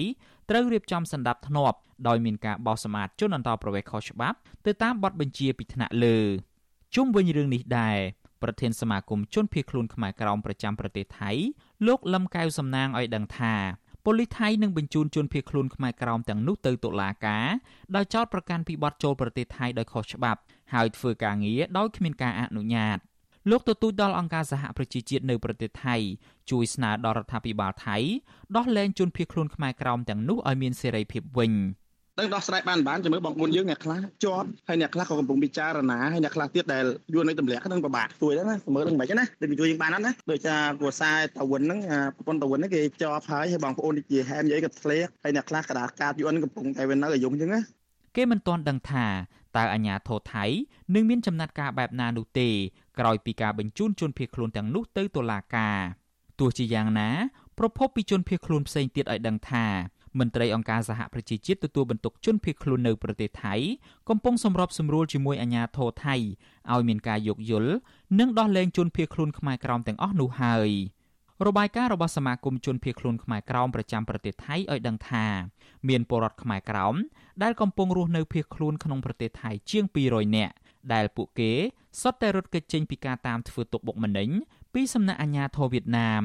[0.51, 6.19] ត្រូវរៀបចំសម្ដាប់ធ្នាប់ដោយមានការបោះសម្អាតជនអន្តោប្រវេសន៍ខុសច្បាប់ទៅតាមបទបញ្ជាពីថ្នាក់លើ
[6.95, 7.99] ជុំវិញរឿងនេះដែរ
[8.43, 11.31] ប្រធានសមាគមជនភៀសខ្លួនខ្មែរក្រោមប្រចាំប្រទេសថៃ
[11.87, 13.55] លោកលឹមកែវសំណាងឲ្យដឹងថា
[14.05, 17.47] ប៉ូលីសថៃនឹងបញ្ជូនជនភៀសខ្លួនខ្មែរក្រោមទាំងនោះទៅតុលាការ
[17.97, 20.41] ដោយចោទប្រកាន់ពីបទចូលប្រទេសថៃដោយខុសច្បាប់
[20.75, 22.99] ហើយធ្វើការងារដោយគ្មានការអនុញ្ញាត
[23.51, 25.97] លោកទទូចដល់អង្គការសហប្រជាជាតិនៅប្រទេសថៃ
[26.51, 27.97] ជួយស្នើដល់រដ្ឋាភិបាលថៃ
[28.57, 31.53] ដោះលែងជនភៀសខ្លួនខ្មែរក្រោមទាំងនោះឲ្យមានសេរីភាពវិញ។
[32.19, 41.79] នឹងដោះស្រាយបានបានជាមួយបងប្អូនយើងអ្នកខ្លះជាប់ហើយអ្នកខ្លះក៏កំពុងពិចារណាហើយអ្នកខ្លះទៀតដែលយួននៅទម្លាក់ហ្នឹងពិបាកជួយដែរណាមើលនឹងមិនណាដូចជួយយើងបានណាដូចថាគួសាយតាវិនហ្នឹង
[42.17, 47.61] ប្រពន្ធតាវិនហ្នឹងគេជាប់ហើយហើយបងប្អូនដូចជាហែមយាយក៏ធ្លាក់ហើយអ្នកខ្លះកដាកាតយួនកំពុងតែវានៅឲ្យយងអញ្ចឹងណា
[48.17, 49.07] គេមិនទាន់ដឹងថា
[49.57, 50.45] តើអាញាធរថៃ
[50.95, 52.49] នឹងមានចំណាត់ការបែបណានោះទេ
[52.99, 55.79] ក្រោយពីការបញ្ជូនជនភៀសខ្លួនទាំងនោះទៅតុលាការ
[56.41, 57.11] ទោះជាយ៉ាងណា
[57.59, 59.67] ប្រពន្ធពីជនភៀសខ្លួនផ្សេងទៀតឲ្យដឹងថា
[60.19, 63.55] មន្ត្រីអង្គការសហប្រជាជាតិទទួលបន្ទុកជនភៀសខ្លួននៅប្រទេសថៃ
[64.09, 66.15] កំពុងសម្របសម្រួលជាមួយអាជ្ញាធរថៃ
[66.73, 67.73] ឲ្យមានការយោគយល់
[68.19, 70.71] និងដោះលែងជនភៀសខ្លួនខ្មែរក្រោមទាំងអស់នោះហើយ
[71.47, 75.27] របាយការណ៍របស់សមាគមជនភៀសខ្លួនខ្មែរក្រោមប្រចាំប្រទេសថៃឲ្យដឹងថា
[75.89, 76.95] មានពលរដ្ឋខ្មែរក្រោម
[77.43, 80.55] ដែលកំពុងរស់នៅភៀសខ្លួនក្នុងប្រទេសថៃជាង200នាក់
[80.93, 81.53] ដែលពួកគេ
[82.01, 84.29] សុទ្ធតែរត់គេចចេញពីការតាមធ្វើទុកបុកម្នេញ
[84.75, 86.25] ពីសំណាក់អាជ្ញាធរវៀតណាម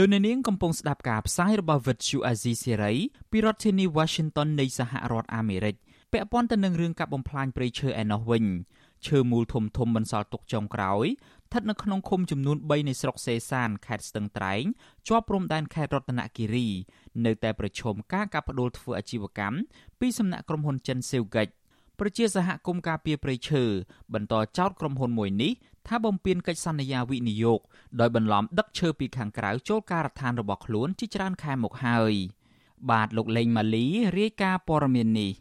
[0.00, 2.96] លោកអ្នកនាងកំពុងស្ដាប់ការផ្សាយរបស់ Vuthu Azizi Serai
[3.30, 5.74] ពីរដ្ឋធានី Washington នៃសហរដ្ឋអាមេរិក
[6.12, 8.44] ពាក់ព័ន្ធទៅនឹងរឿងកាប់បំផ្លាញព្រៃឈើឯណោះវិញ
[9.06, 11.06] ឈើមូលធំធំបន្សល់ទុកចុងក្រោយ
[11.46, 14.64] ស្ថិតនៅក្នុងឃុំចំនួន3នៃស្រុកសេសានខេត្តស្ទឹងត្រែង
[15.08, 16.68] ជាប់ព្រំដែនខេត្តរតនគិរី
[17.24, 19.56] នៅតែប្រឈមការកាប់ផ្ដួលធ្វើអាជីវកម្ម
[20.00, 21.48] ពីសំណាក់ក្រុមហ៊ុនចិនសេវហ្គិច
[22.00, 23.64] ប្រជាសហគមន៍ការពារព្រៃឈើ
[24.14, 25.52] បន្តចោទក្រុមហ៊ុនមួយនេះ
[25.88, 27.60] ថាបំពេញកិច្ចសន្យាវិនិយោគ
[28.00, 32.14] ដោយបន្លំដឹកឈើពីខាងក្រៅចូលការដ្ឋានរបស់ខ្លួនជាច្រើនខែមកហើយ
[32.90, 33.86] បាទលោកលេងម៉ាលី
[34.18, 35.32] រាយការណ៍ព័ត៌មាននេះ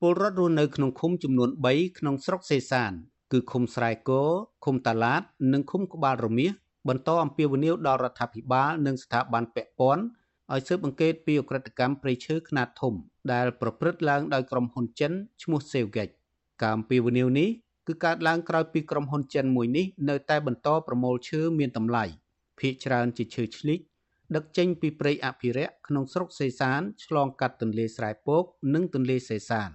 [0.00, 2.92] ពលរដ្ឋរស់នៅក្នុងឃុំចំនួន3ក្នុងស្រុកសេសាន
[3.32, 4.30] គឺឃុំស្រែគរ
[4.64, 6.52] ឃុំតាឡាត និងឃុំក្បាលរមៀស
[6.88, 10.04] បន្តអំពាវនាវដល់រដ្ឋាភិបាលនិងស្ថាប័នពាក់ព័ន្ធ
[10.52, 12.94] ឲ្យស៊ើបអង្កេតពីអក្រិតកម្មព្រៃឈើខ្នាតធំ
[13.32, 16.14] ដែលប្រព្រឹត្តឡើងដោយក្រុមហ៊ុនចិនឈ្មោះ Sevgate
[16.62, 17.48] ការអំពាវនាវនេះ
[17.86, 22.04] គឺកើតឡើងក្រោយពីក្រុមហ៊ុនចិនមួយនេះនៅតែបន្តប្រមូលឈើមានតម្លៃ
[22.60, 23.80] ភាគច្រើនជាឈើឆ្លិច
[24.34, 28.44] ដឹកចេញពីព្រៃអភិរក្សក្នុងស្រុកសេសានឆ្លងកាត់ទន្លេស្រែពក
[28.74, 29.70] និងទន្លេសេសាន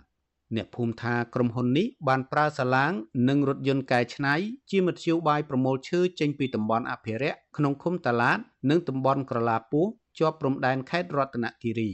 [0.55, 2.91] អ្នកភូមិថាក្រុមហ៊ុននេះបានប្រើសាឡាង
[3.29, 4.35] និងរថយន្តកែច្នៃ
[4.71, 9.85] ជាមធ្យោបាយប្រមូលឈើចេញពីតំបន់អភិរក្សក្នុងឃុំតាឡាត និងតំបន់ក្រឡាពោះ
[10.19, 11.91] ជាប់ព្រំដែនខេត្តរតនគិរី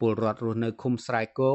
[0.00, 1.52] ពលរដ្ឋរស់នៅឃុំស្រែគោ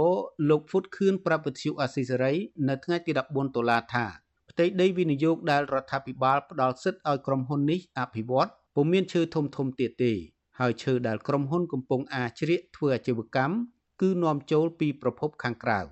[0.50, 2.34] លោកហ្វុតខឿនប្រាប់វិទ្យុអាស៊ីសេរី
[2.70, 4.06] នៅថ្ងៃទី14តុលាថា
[4.50, 10.14] ផ្ទៃដីវិនិយោគដែលរដ្ឋាភិបាលផ្ដល់សិទ្ធិឲ្យក្រុមហ៊ុននេះអភិវឌ្ឍពុំមានឈើធំធំទៀតទេ
[10.60, 13.56] ហើយឈើដែលក្រុមហ៊ុនកំពុងអាជ្រៀកធ្វើអាជីវកម្ម
[14.02, 15.82] គឺនាំចូលពីប្រភពខាងក្រៅ។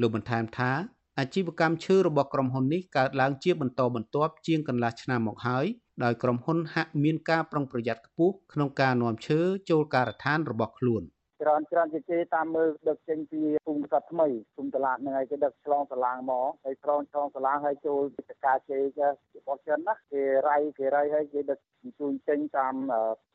[0.00, 0.70] លោកបន្ថែមថា
[1.18, 5.66] អាជីវកម្មឈើរបស់ក្រុមហ៊ុននេះកើតឡើងជាបន្តបន្ទាប់ជាងកន្លះឆ្នាំមកហើយ
[6.04, 9.40] ដោយក្រុមហ៊ុនហាក់មានការប្រុងប្រយ័ត្នខ្ពស់ក្នុងការនាំឈើ
[9.70, 11.02] ចូលការដ្ឋានរបស់ខ្លួន
[11.42, 19.06] ច្រើនច្រើនជាគេតាមមើលដឹកចេញពីភូមិសាស្ត្រថ្មីភូមិតឡាតហ្នឹងហើយគេដឹកឆ្លងសាឡាងមកហើយឆ្លងឆ្លងសាឡាងហើយចូលពីតកាជេគេ
[19.38, 22.74] របស់ចិនណាគេរៃគេរៃហើយគេដឹកជញ្ជូនចេញតាម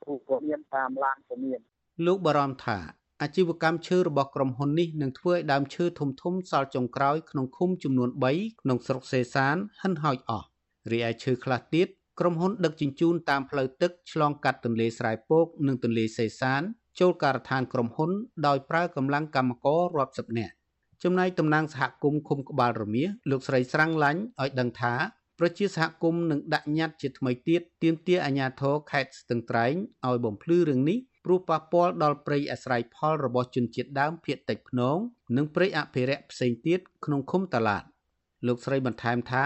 [0.04, 1.60] ភូមិក៏មានតាមឡានក៏មាន
[2.06, 2.78] លោកបារម្ភថា
[3.22, 10.48] អាជីវកម្មឈើរបស់ក្រុមហ៊ុននេះនឹងធ្វើឲ្យដើមឈើធំធំសល់ចុងក្រោយក្នុងឃុំចំនួន3ក្នុងស្រុកសេសានហិនហោចអស់
[10.92, 11.88] រីឯឈើខ្លះទៀត
[12.20, 16.62] ក្រុមហ៊ុនដឹកជញ្ជូនតាមផ្លូវទឹកឆ្លងកាត់ទន្លេស្រែពក និងទន្លេសេសាន
[17.00, 18.12] ចូលការដ្ឋានក្រុមហ៊ុន
[18.48, 20.54] ដោយប្រើកម្លាំងកម្មកររាប់សិបនាក់
[21.04, 24.94] ចំណែកតំណាងសហគមន៍ឃុំក្បាលរមៀសលោកស្រីស្រាំងឡាញ់ឲ្យដឹងថា
[25.40, 29.74] ប្រជាសហគមន៍នឹងដាក់ញត្តិជាថ្មីទៀតទាមទារអាជ្ញាធរខេត្តស្ទឹងត្រែង
[30.08, 34.98] ឲ្យបំភ្លឺរឿងនេះព្រោះប៉ះពាល់ដល់ព្រៃអាស្រ័យផលរបស់ជនជាតិដើមភាគតិចភ្នង
[35.38, 37.84] និងព្រៃអភិរក្សផ្សេងទៀតក្នុងឃុំតាឡាត
[38.48, 39.46] លោកស្រីបន្ថែមថា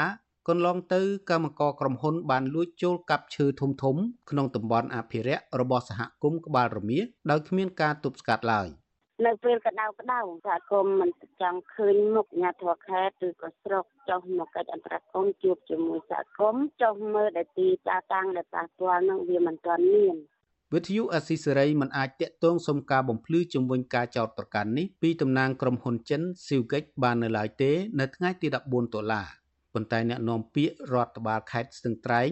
[0.50, 3.96] កន្លងទៅកម្មករក្រុមហ៊ុនបានលួចចូលកាប់ឈើធំធំ
[4.30, 8.68] ក្នុងតំបន់អភិរក្សរបស់សហគមន៍ក្បាលរមៀដោយគ្មានការទប់ស្កាត់ឡើយ
[9.26, 20.16] នៅពេលកដៅកដៅសហគមន៍មិនចង់ឃើញមុខញាធរខេត្តឬក៏ស្រុកចុះមកកិច្ចអន្តរកម្មជួបជាមួយសហគមន៍ចុះមើលដែលទីតាតាំងដែលប៉ះពាល់នឹងវាមិនទាន់មាន
[20.74, 29.24] វិទ្យុអស៊ីសេរីមិនអាចតាក់ទងសុំការបំភ្លឺជំវិញការចោទប្រកាន់នេះពីតំណាងក្រុមហ៊ុនចិនស៊ីវហ្គិចបាននៅឡើយទេ នៅថ្ងៃទី14តុលា
[29.76, 32.32] ប៉ុន្តែអ្នកនាំពាក្យរដ្ឋបាលខេត្តស្ទឹងត្រែង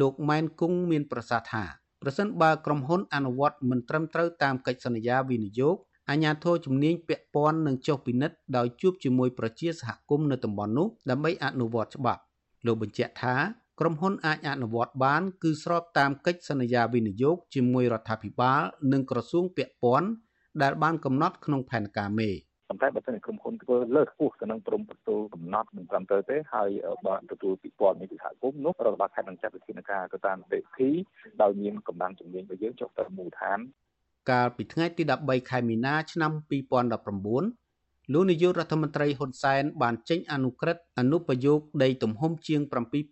[0.00, 1.64] លោកម៉ែនគង់មានប្រសាសន៍ថា
[2.02, 5.76] ប្រសិនបើក្រុមហ៊ុនអនុវត្តមិនត្រឹមត្រូវតាមកិច្ចសន្យាវិនិយោគ
[6.10, 12.22] អាជ្ញាធរជំនាញពាក់ព័ន្ធនឹងចុះពិនិត្យដោយជួបជាមួយប្រជាសហគមន៍នៅតំបន់នោះដើម្បីអនុវត្តច្បាប់
[12.66, 13.34] លោកបញ្ជាក់ថា
[13.80, 20.08] ក្រុមហ៊ុនអាចអនុវត្តបាន គឺស្របតាមកិច្ចសន្យាវិនិយោគជាមួយរដ្ឋាភិបាល និងក្រសួងពាក់ព័ន្ធ
[20.62, 22.30] ដែលបានកំណត់ក្នុងផែនការមេ
[22.74, 26.70] ប៉ុន្តែបើសិនជាក្រុមហ៊ុនធ្វើលើសខ្ពស់ទៅនឹងព្រំប្រទូកំណត់មិនត្រឹមត្រូវទេហើយ
[27.06, 30.90] បើទទួលពីព័ត៌មានពីសហគមន៍នោះរដ្ឋបាលខេត្តនឹងចាត់វិធានការទៅតាមវិធី
[31.42, 33.58] ដោយមានកម្លាំងជំនាញរបស់យើងចុះទៅមូលដ្ឋាន
[34.30, 42.60] កាលពីថ្ងៃទី13ខែមីនាឆ្នាំ2019លោកនាយករដ្ឋមន្ត្រីហ៊ុនសែនបានចេញអនុក្រឹត្យអនុប្រយោគដីទំហំជាង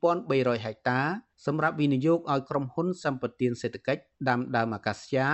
[0.06, 1.00] 7300ហិកតា
[1.46, 5.28] សម្រាប់វិនិយោគឲ្យក្រុមហ៊ុនសម្បត្តិសេដ្ឋកិច្ចដាំដើមអាកាសយ៉ា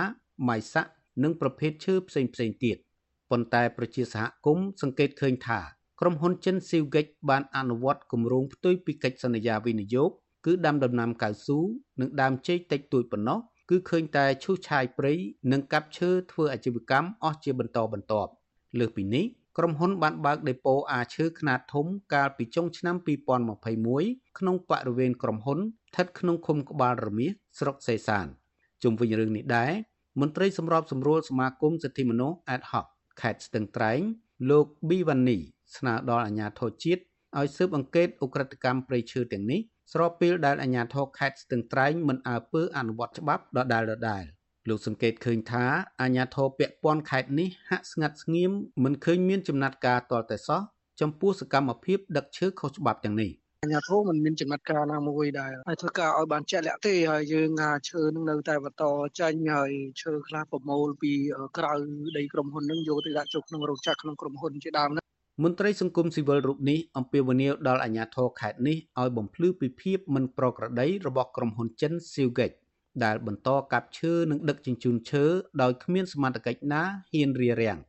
[0.47, 0.91] ម៉ៃសាក់
[1.23, 2.31] និងប្រភេទឈើផ្សេងៗ
[2.65, 2.77] ទៀត
[3.31, 5.59] ប៉ុន្តែប្រជាសហគមន៍សង្កេតឃើញថា
[6.01, 10.09] ក្រុមហ៊ុនចិនស៊ីវហ្គិចបានអនុវត្តគម្រោងផ្ទុយពីកិច្ចសន្យាវិនិយោគ
[10.45, 11.59] គឺដាំដំណាំកៅស៊ូ
[11.99, 15.13] និងដើមចេកតិចតួចប៉ុណ្ណោះគឺឃើញតែឈូសឆាយព្រៃ
[15.51, 18.31] និងកាប់ឈើធ្វើអាជីវកម្មអស់ជាបន្តបន្ទាប់
[18.79, 19.25] លើសពីនេះ
[19.57, 22.95] ក្រុមហ៊ុនបានបើកដេប៉ូអាឈើខ្នាតធំកាលពីចុងឆ្នាំ
[23.67, 28.25] 2021ក្នុងបរិវេណក្រុមហ៊ុនស្ថិតក្នុងឃុំក្បាលរមៀសស្រុកសេសាន
[28.83, 29.71] ជុំវិញរឿងនេះដែរ
[30.19, 32.85] មន្ត្រីសម្របសម្រួលសមាគមសិទ្ធិមនុស្ស ad hoc
[33.21, 33.99] ខេត្តស្ទឹងត្រែង
[34.49, 35.37] លោកប៊ីវ៉ានី
[35.77, 37.01] ស្នើដល់អាជ្ញាធរជាតិ
[37.37, 39.59] ឲ្យស៊ើបអង្កេតអ ுக ្រិតកម្មព្រៃឈើទាំងនេះ
[39.93, 44.23] ស្របពេលដែលអាជ្ញាធរខេត្តស្ទឹងត្រែងមិនអើពើអនុវត្តច្បាប់ដដែលដដែល
[44.69, 45.65] លោកសង្កេតឃើញថា
[46.01, 48.51] អាជ្ញាធរពាក់ព័ន្ធខេត្តនេះហាក់ស្ងាត់ស្ងៀម
[48.83, 50.61] មិនឃើញមានចំណាត់ការទាល់តែសោះ
[51.01, 53.31] ចំពោះសកម្មភាពដឹកឈើខុសច្បាប់ទាំងនេះ
[53.63, 57.49] អាញាធមមិនមានចំណាត់ការណាមួយដែរហើយធ្វើការឲ្យបានជាក់លាក់ទេហើយយើង
[57.89, 58.83] ឈើនឹងនៅតែបន្ត
[59.19, 61.11] ចាញ់ហើយឈើខ្លះប្រមូលពី
[61.57, 61.73] ក្រៅ
[62.17, 64.89] ដីក្រុមហ៊ុននឹងយកទៅដាក់ចុះក្នុងរោងចក្រក្នុងក្រុមហ៊ុនជាដើម
[65.43, 72.57] មន្ត្រីសង្គមស៊ីវិលរូបនេះអំពាវនាវដល់អាជ្ញាធរខេត្តនេះឲ្យបំភ្លឺពីភាពមិនប្រក្រតីរបស់ក្រុមហ៊ុនចិន Silgate
[73.03, 75.25] ដែលបន្តកាប់ឈើនិងដឹកជញ្ជូនឈើ
[75.61, 77.79] ដោយគ្មានសមត្ថកិច្ចណាហ៊ានរារាំង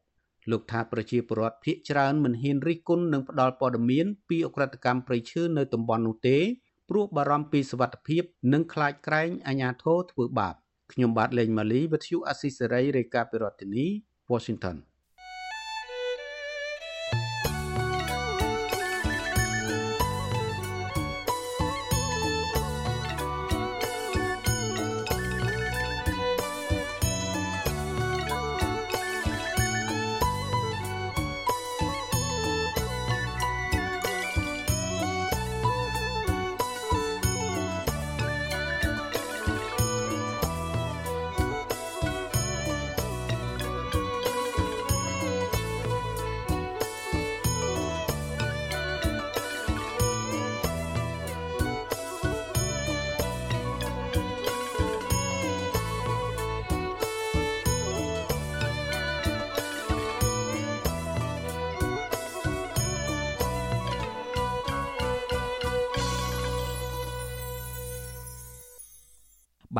[0.51, 6.38] លោកថាប្រជាពលរដ្ឋភៀកច្រើនមិនហ៊ានរិះគន់និងផ្ដល់ព័ត៌មានពីអ ுக ្រិតកម្មព្រៃឈើនៅតំបន់នោះទេ
[6.88, 8.22] ព្រោះបារម្ភពីសវត្ថិភាព
[8.53, 10.55] និងខ្លាចក្រែងអាជ្ញាធរធ្វើបាប
[10.92, 13.86] ខ្ញុំបាទលេងម៉ាលីវិទ្យុអស៊ីសេរីរាយការណ៍ពីរដ្ឋធានី
[14.32, 14.76] Washington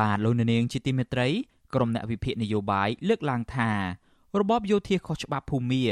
[0.08, 1.28] ាទលោកនាងជាទីមេត្រី
[1.74, 3.70] ក្រុមអ្នកវិភាគនយោបាយលើកឡើងថា
[4.40, 5.84] របបយោធាខុសច្បាប់ភូមា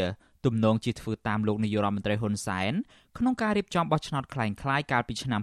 [0.45, 2.73] ទំនងជាធ្វើតាមលោកនាយរដ្ឋមន្ត្រីហ៊ុនសែន
[3.19, 5.41] ក្នុងការរៀបចំបោះឆ្នោតคล้ายៗកាលពីឆ្នាំ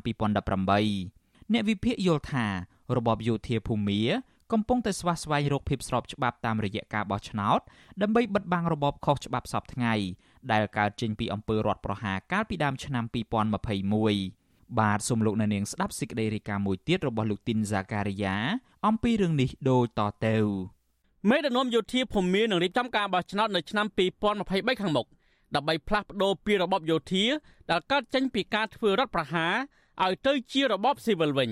[0.55, 2.45] 2018អ្នកវិភាគយល់ថា
[2.97, 4.01] របបយោធាភូមា
[4.51, 7.59] កំពុងតែស្វះស្វែងរកភាពស្របច្បាប់តាមរយៈការបោះឆ្នោត
[8.01, 9.93] ដើម្បីបិទបាំងរបបខុសច្បាប់សពថ្ងៃ
[10.51, 14.44] ដែលកើតចេញពីអំពើរដ្ឋប្រហារកាលពីដើមឆ្នាំ2021
[14.80, 18.36] បាទសូមលោកអ្នកនាងស្ដាប់សេចក្តីរាយការណ៍មួយទៀតរបស់លោកទីនហ្សាការីយ៉ា
[18.86, 20.36] អំពីរឿងនេះដូចតទៅ
[21.30, 23.86] មេដឹកនាំយោធាភូមិមាននឹងរៀបចំការបោះឆ្នោតនៅឆ្នាំ
[24.32, 25.06] 2023ខាងមុខ
[25.54, 27.24] ដើម្បីផ្លាស់ប្ដូរពីរបបយោធា
[27.70, 29.54] ដែលកើតចេញពីការធ្វើរដ្ឋប្រហារ
[30.04, 31.50] ឲ្យទៅជារបបស៊ីវិលវិញ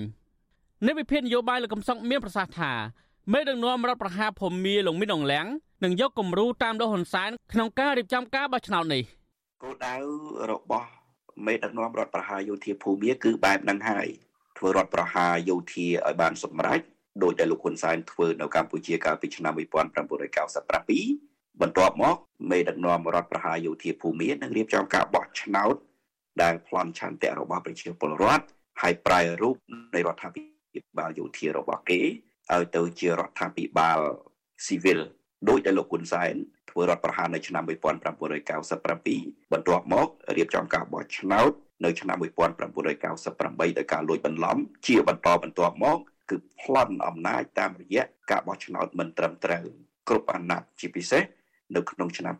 [0.85, 2.71] នៃវិភាគនយោបាយលោកកំសុកមានប្រសាសន៍ថា
[3.33, 5.45] មេដឹកនាំរដ្ឋប្រហារភូមិលោកមីនអងលៀង
[5.83, 9.03] នឹងយកគំរូតាមលោកហ៊ុនសែនក្នុងការរៀបចំការបោះឆ្នោតនេះ
[9.63, 9.95] គោលដៅ
[10.51, 10.94] របស់
[11.45, 14.07] មេដឹកនាំរដ្ឋប្រហារយោធាភូមិគឺបែបហ្នឹងហើយ
[14.57, 16.81] ធ្វើរដ្ឋប្រហារយោធាឲ្យបានសម្រេច
[17.23, 22.15] ដោយដែលលោកហ៊ុនសែនធ្វើនៅកម្ពុជាកាលពីឆ្នាំ1997បន្ទាប់មក
[22.51, 25.75] មេដឹកនាំរដ្ឋប្រហារយោធាភូមិនឹងរៀបចំការបោះឆ្នោត
[26.41, 28.45] ដែលប្លន់ឆន្ទៈរបស់ប្រជាពលរដ្ឋ
[28.81, 29.55] ហើយប្រែរូប
[29.95, 30.41] នៃរដ្ឋាភិ
[30.97, 32.01] បាលយោធារបស់គេ
[32.53, 33.99] ឲ្យទៅជារដ្ឋាភិបាល
[34.65, 34.99] ស៊ីវិល
[35.49, 36.35] ដោយដែលលោកហ៊ុនសែន
[36.75, 40.07] ធ្វើរដ្ឋប្រហារនៅឆ្នាំ1997បន្ទាប់មក
[40.37, 41.51] រៀបចំការបោះឆ្នោត
[41.85, 44.57] នៅឆ្នាំ1998ដោយការលួចបន្លំ
[44.87, 45.97] ជាបន្តបន្ទាប់មក
[46.29, 49.65] គឺប្លន់អំណាចតាមរយៈការបោះឆ្នោតមិនត្រឹមត្រូវ
[50.09, 51.23] គ្រប់អាណត្តិជាពិសេស
[51.75, 52.33] នៅក្នុងឆ្នាំ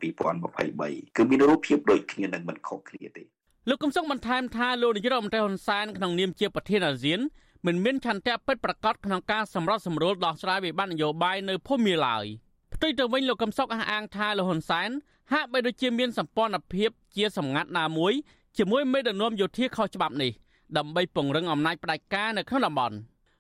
[0.56, 3.24] 2023គឺមានរូបភាពដូចគ្នានឹងមិនខុសគ្នាទេ
[3.70, 7.20] លោកកំសុកបន្ថែមថាលោកនាយរដ្ឋមន្ត្រីហ៊ុនសែនក្នុងនាមជាប្រធានអាស៊ាន
[7.66, 12.45] មិនមានឆន្ទៈពិតប្រាកដក្នុងការសម្របសម្រួលដោះស្រាយវិបត្តិនយោបាយនៅភូមិឡើយផ្ទុ
[12.90, 14.90] យទៅវិញលោកកំសុកអះអាងថាលោកហ៊ុនសែន
[15.32, 18.14] ហាក់បីដូចជាមានសម្ព័ន្ធភាពជាសម្ងាត់ណាមួយ
[18.58, 20.32] ជាមួយមេដឹកនាំយោធាខុសច្បាប់នេះ
[20.78, 22.98] ដើម្បីពង្រឹងអំណាចផ្ដាច់ការនៅក្នុងតំបន់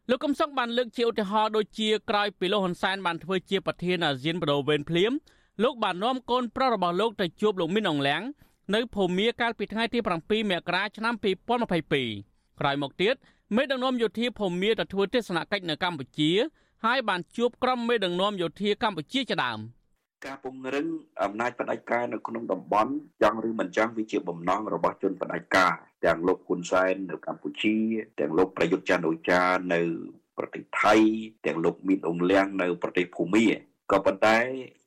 [0.10, 5.12] លោកកំសុកបានលើកជាឧទាហរណ៍ដូចជាក្រោយពីលោកហ៊ុនសែនបានធ្វើជាប្រធានអាស៊ានបដូវវេនភ្លាម
[5.64, 8.22] លោកបាននាំកូនប្រុសរបស់លោកទៅជួបលោកមីនអងលៀង
[8.76, 11.14] នៅភូមាកាលពីថ្ងៃទី7មករាឆ្នាំ
[11.72, 13.16] 2022ក្រោយមកទៀត
[13.56, 16.32] មេដឹកនាំយោធាភូមាទៅធ្វើទស្សនកិច្ចនៅកម្ពុជា
[16.84, 19.60] ហើយបានជួបក្រុមមេដឹកនាំយោធាកម្ពុជាជាដើម
[20.26, 20.88] ការពង្រឹង
[21.24, 25.74] អំណាចផ្ដាច់ការនៅក្នុងតំបន់ចង់ឬមិនចង់វាជាបំណងរបស់ជនផ្ដាច់ការ
[26.06, 27.76] ទាំងលោកហ៊ុនសែននៅកម្ពុជា
[28.20, 29.42] ទាំងលោកប្រយុទ្ធច័ន្ទអូចា
[29.74, 29.82] នៅ
[30.38, 30.96] ប្រទេសថៃ
[31.46, 33.48] ទាំងលោកមីនអងលៀងនៅប្រទេសភូមា
[33.92, 34.38] ក៏ប៉ុន្តែ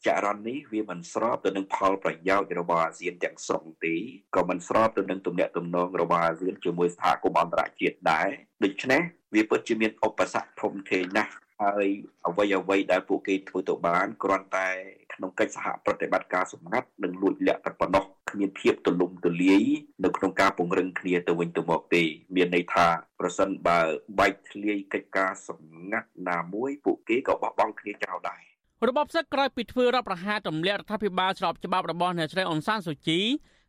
[0.07, 3.95] ចរន្តនេះវាមិនស្របទៅនឹងផលប្រយោជន៍របស់អាស៊ានទាំងស្រុងទេ
[4.37, 8.29] ក៏មិនស្របទៅនឹងទំនាក់ទំនងរបស់អាស៊ានជាមួយសហគមន៍អន្តរជាតិដែរ
[8.65, 9.03] ដូច្នេះ
[9.35, 11.33] វាពិតជាមានឧបសគ្គធំធេងណាស់
[11.63, 11.87] ហើយ
[12.27, 14.69] អ្វីអ្វីដែលពួកគេធ្វើទៅបានគ្រាន់តែ
[15.15, 19.63] ក្នុងកិច្ចសហប្រតិបត្តិការសម្ងាត់និងលួចលាក់តែប៉ុណ្ណោះគ្មានភាពទូលំទូលាយ
[20.05, 22.03] នៅក្នុងការពង្រឹងគ្នាទៅវិញទៅមកទេ
[22.37, 22.87] មានន័យថា
[23.21, 23.81] ប្រសិនបើ
[24.19, 28.43] បែកធ្លាយកិច្ចការសម្ងាត់ណាមួយពួកគេក៏បោះបង់គ្នាចោលដែរ
[28.89, 33.21] របបសឹកក្រោយពីធ្វើរដ្ឋប្រហារទម្លាក់រដ្ឋាភិបាលស្របច្បាប់របស់អ្នកស្រីអ៊ុនសានស៊ូជី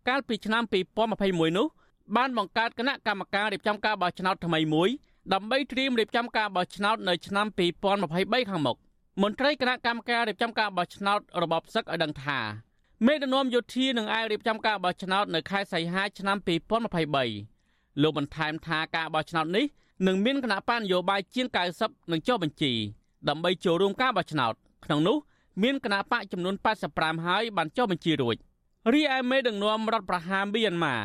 [0.10, 0.64] កាលពីឆ្នាំ
[1.12, 1.68] 2021នោះ
[2.18, 4.90] បានបង្កើតគណៈកម្មការរៀបចំការបោះឆ្នោតថ្មីមួយ
[5.34, 7.46] ដើម្បីត្រៀមរៀបចំការបោះឆ្នោតនៅឆ្នាំ
[7.98, 8.78] 2023ខាងមុខ
[9.22, 12.40] មន្ត្រីគណៈកម្មការរៀបចំការបោះឆ្នោតរបបសឹកឲ្យដឹងថា
[13.06, 16.38] មេដឹកនាំយោធានឹងអាចរៀបចំការបោះឆ្នោតនៅខែសីហាឆ្នាំ
[17.20, 19.66] 2023លោកបន្ថែមថាការបោះឆ្នោតនេះ
[20.08, 21.48] នឹងមានគណៈបញ្ញយោបាយជាង
[21.80, 22.72] 90នឹងចុះបញ្ជី
[23.30, 24.54] ដើម្បីចូលរួមការបោះឆ្នោត
[24.86, 25.18] ក្នុងនោះ
[25.64, 26.56] មានគណៈបកចំនួន
[26.92, 28.36] 85ហើយបានចុះបញ្ជីរួច
[28.94, 30.96] រីឯមេដឹកនាំរដ្ឋប្រហារមីយ៉ាន់ម៉ា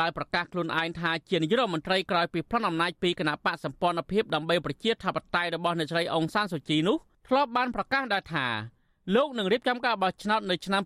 [0.00, 6.96] ដែលប្រកាសខ្លួនឯងថាជានាយករដ្ឋមន្ត្រីក្រោយពីផ្លន់អំណាចពីគណៈបកសម្ព័ន្ធភាពដើម្បីប្រជាធិបតេយ្យរបស់អ្នកស្រីអុងសានសូជីនោះ
[7.28, 8.46] ធ្លាប់បានប្រកាសដែរថា
[9.14, 10.82] លោកនឹងរៀបចំការបោះឆ្នោតនៅឆ្នាំ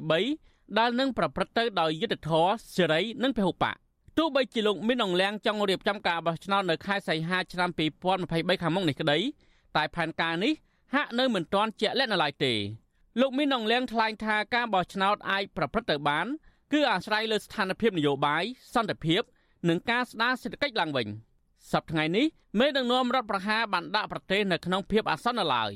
[0.00, 3.74] 2023ដែលនឹងប្រព្រឹត្តទៅដោយយុត្តិធម៌សេរីនិងពហុបក
[4.18, 7.70] ទោះបីជាលោកមានអង្លៀងចង់រៀបចំការបោះឆ្នោតនៅខែសីហាឆ្នាំ
[8.16, 9.18] 2023ខាងមុខនេះក្តី
[9.76, 10.52] តែផែនការនេះ
[10.94, 12.54] ហាក់នៅមិនទាន់ជាក់លាក់នៅឡើយទេ
[13.20, 16.26] លោកមីនអងលៀងថ្លែងថាការបោះឆ្នោតអាចប្រព្រឹត្តទៅបាន
[16.72, 18.44] គឺអាស្រ័យលើស្ថានភាពនយោបាយ
[18.74, 19.22] សន្តិភាព
[19.68, 21.08] និងការស្ដារសេដ្ឋកិច្ចឡើងវិញ
[21.72, 22.26] សប្តាហ៍ថ្ងៃនេះ
[22.58, 25.72] មេដឹកនាំរដ្ឋប្រហារបានដាក់ប្រទេសនៅក្នុងភាពអាសន្នឡើយ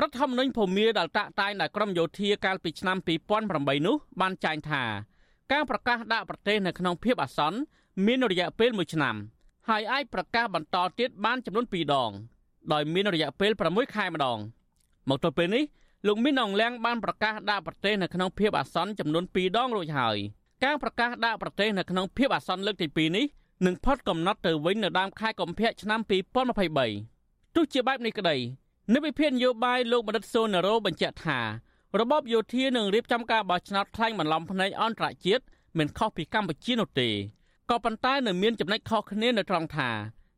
[0.00, 2.96] រដ្ឋធម្មនុញ្ញភូមាដែលតាក់តែងដល់ក្រមយោធាកាលពីឆ្នាំ
[3.42, 4.82] 2008នោះបានចែងថា
[5.52, 7.58] ការប្រកាសដាក់ប្រទេសនៅក្នុងភាពអាសន្ន
[8.06, 9.16] មានរយៈពេល1ឆ្នាំ
[9.68, 12.10] ហើយអាចប្រកាសបន្តទៀតបានចំនួន2ដង
[12.72, 14.38] ដោយមានរយៈពេល6ខែម្ដង
[15.08, 15.64] មកទល់ពេលនេះ
[16.06, 20.18] លោកមីនអងលៀងបានប្រកាសដាក់ប្រទេសនៅក្នុងភាពអាសន្នចំនួន2ដងរួចហើយ
[20.64, 23.26] ការប្រកាសដាក់ប្រទេសនៅក្នុងភាពអាសន្នលើកទី2នេះ
[23.66, 26.00] នឹងផុតកំណត់ទៅវិញនៅដើមខែកុម្ភៈឆ្នាំ
[26.78, 28.36] 2023ទោះជាបែបនេះក្តី
[28.94, 31.38] និវិភាននយោបាយលោកបណ្ឌិតសូណារ៉ូបញ្ជាក់ថា
[32.00, 35.42] របបយោធានឹងរៀបចំការបោះឆ្នោតខ្លែងបន្លំភ្នែកអន្តរជាតិ
[35.78, 37.08] មិនខុសពីកម្ពុជានោះទេ
[37.70, 39.90] ក៏ប៉ុន្តែនៅមានចំណុចខុសគ្នានៅត្រង់ថា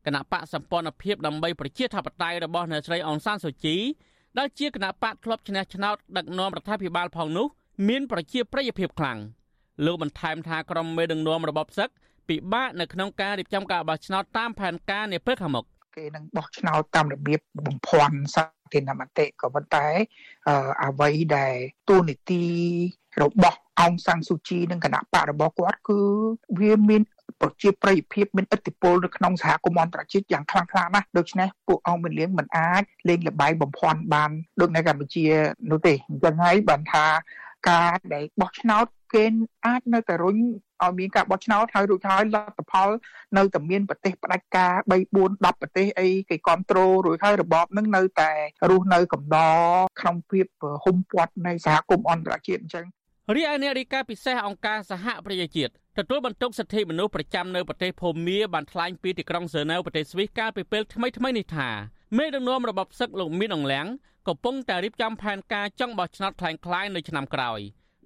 [0.05, 3.75] គណៈបកសម្ព័ន្ធភាពដើម្បីប្រជាធិបតេយ្យរបស់អ្នកស្រីអង្សានសូជី
[4.37, 7.47] ដែលជាគណៈបកធ្លាប់ឈ្នះឆ្នោតដឹកនាំរដ្ឋាភិបាលផងនោះ
[7.87, 9.19] មានប្រជាប្រិយភាពខ្លាំង
[9.85, 11.89] លោកបន្ថែមថាក្រុមមេដឹកនាំរបបសឹក
[12.29, 15.65] ពិបាកនៅក្នុងការរៀបចំការបោះឆ្នោតតាមផែនការនាពេលខាងមុខ
[15.97, 19.87] គេនឹងបោះឆ្នោតតាមរបៀបបំភាន់សាធារណមតិក៏ប៉ុន្តែ
[20.83, 21.55] អ្វីដែល
[21.89, 22.43] ទូនីតិ
[23.21, 25.99] របស់អងសាំងស៊ូជីនិងគណៈបករបស់គាត់គឺ
[26.59, 27.01] វាមាន
[27.41, 35.25] ប្រជាប្រិយភាពមានឥទ្ធិពលនៅក្នុងសហគមន៍អន្តរជាតិយ៉ាងខ្លាំងក្លាណាស់ដូច្នេះពួកអង្គមានលៀងមិនអាចលេងលបែងបំភាន់បានដូចនៅកម្ពុជា
[35.71, 37.05] នោះទេអញ្ចឹងហើយបានថា
[37.69, 38.85] ការដែលបោះឆ្នោត
[39.15, 39.25] គេ
[39.65, 40.37] អាចនៅតែរុញ
[40.83, 42.89] ឲ្យមានការបោះឆ្នោតហើយរួចហើយលទ្ធផល
[43.37, 48.31] នៅតែមានប្រទេសផ្ដាច់ការ3 4 10ប្រទេសអីគេគ្រប់គ្រងរួចហើយរបបនឹងនៅតែ
[48.69, 49.59] រស់នៅកំដរ
[49.99, 50.45] ក្នុងភាព
[50.83, 52.85] ហុំព័ទ្ធនៃសហគមន៍អន្តរជាតិអញ្ចឹង
[53.35, 61.69] រីឯអ្នករាយការណ៍ពិសេសអង្គការសហប្រជាជាតិទទួលបន្ទុកសិទ្ធិមនុស្សប្រចាំនៅប្រទេសភូមាបានថ្លែងពីទីក្រុងហ្សឺណែវប្រទេសស្វីសកាលពីពេលថ្មីថ្មីនេះថា
[62.17, 63.87] មេដឹកនាំរបបសឹកលោកមានអង្លាំង
[64.28, 67.60] កំពុងតែរៀបចំផែនការចង់បោះឆ្នោតคล้ายៗនៅឆ្នាំក្រោយ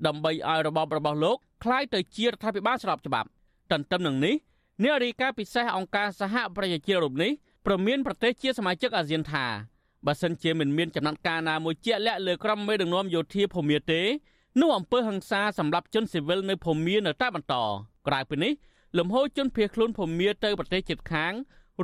[0.06, 3.28] ដើម្បីឲ្យរបបរបស់លោកคล้ายទៅជារដ្ឋាភិបាលស្របច្បាប់
[3.70, 4.34] ទន្ទឹមនឹងនេះ
[4.82, 7.30] អ្នករាយការណ៍ពិសេសអង្គការសហប្រជាជាតិរូបនេះ
[7.66, 9.46] ប្រមានប្រទេសជាសមាជិកអាស៊ានថា
[10.06, 14.02] បើសិនជាមិនមានចំណាត់ការណាមួយជាក់លាក់លើក្រុមមេដឹកនាំយោធាភូមាទេ
[14.60, 17.54] នោះអំពើហិង្សាសម្រាប់ជនស៊ីវិលនៅភូមានៅតែបន្ត
[18.06, 18.52] ក្រៅពីនេះ
[18.98, 21.32] លំហូរជនភៀសខ្លួនភូមាទៅប្រទេសជិតខាង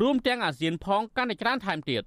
[0.01, 2.03] រួមទាំងអាស៊ានផងកាន់តែច្រើនថែមទៀត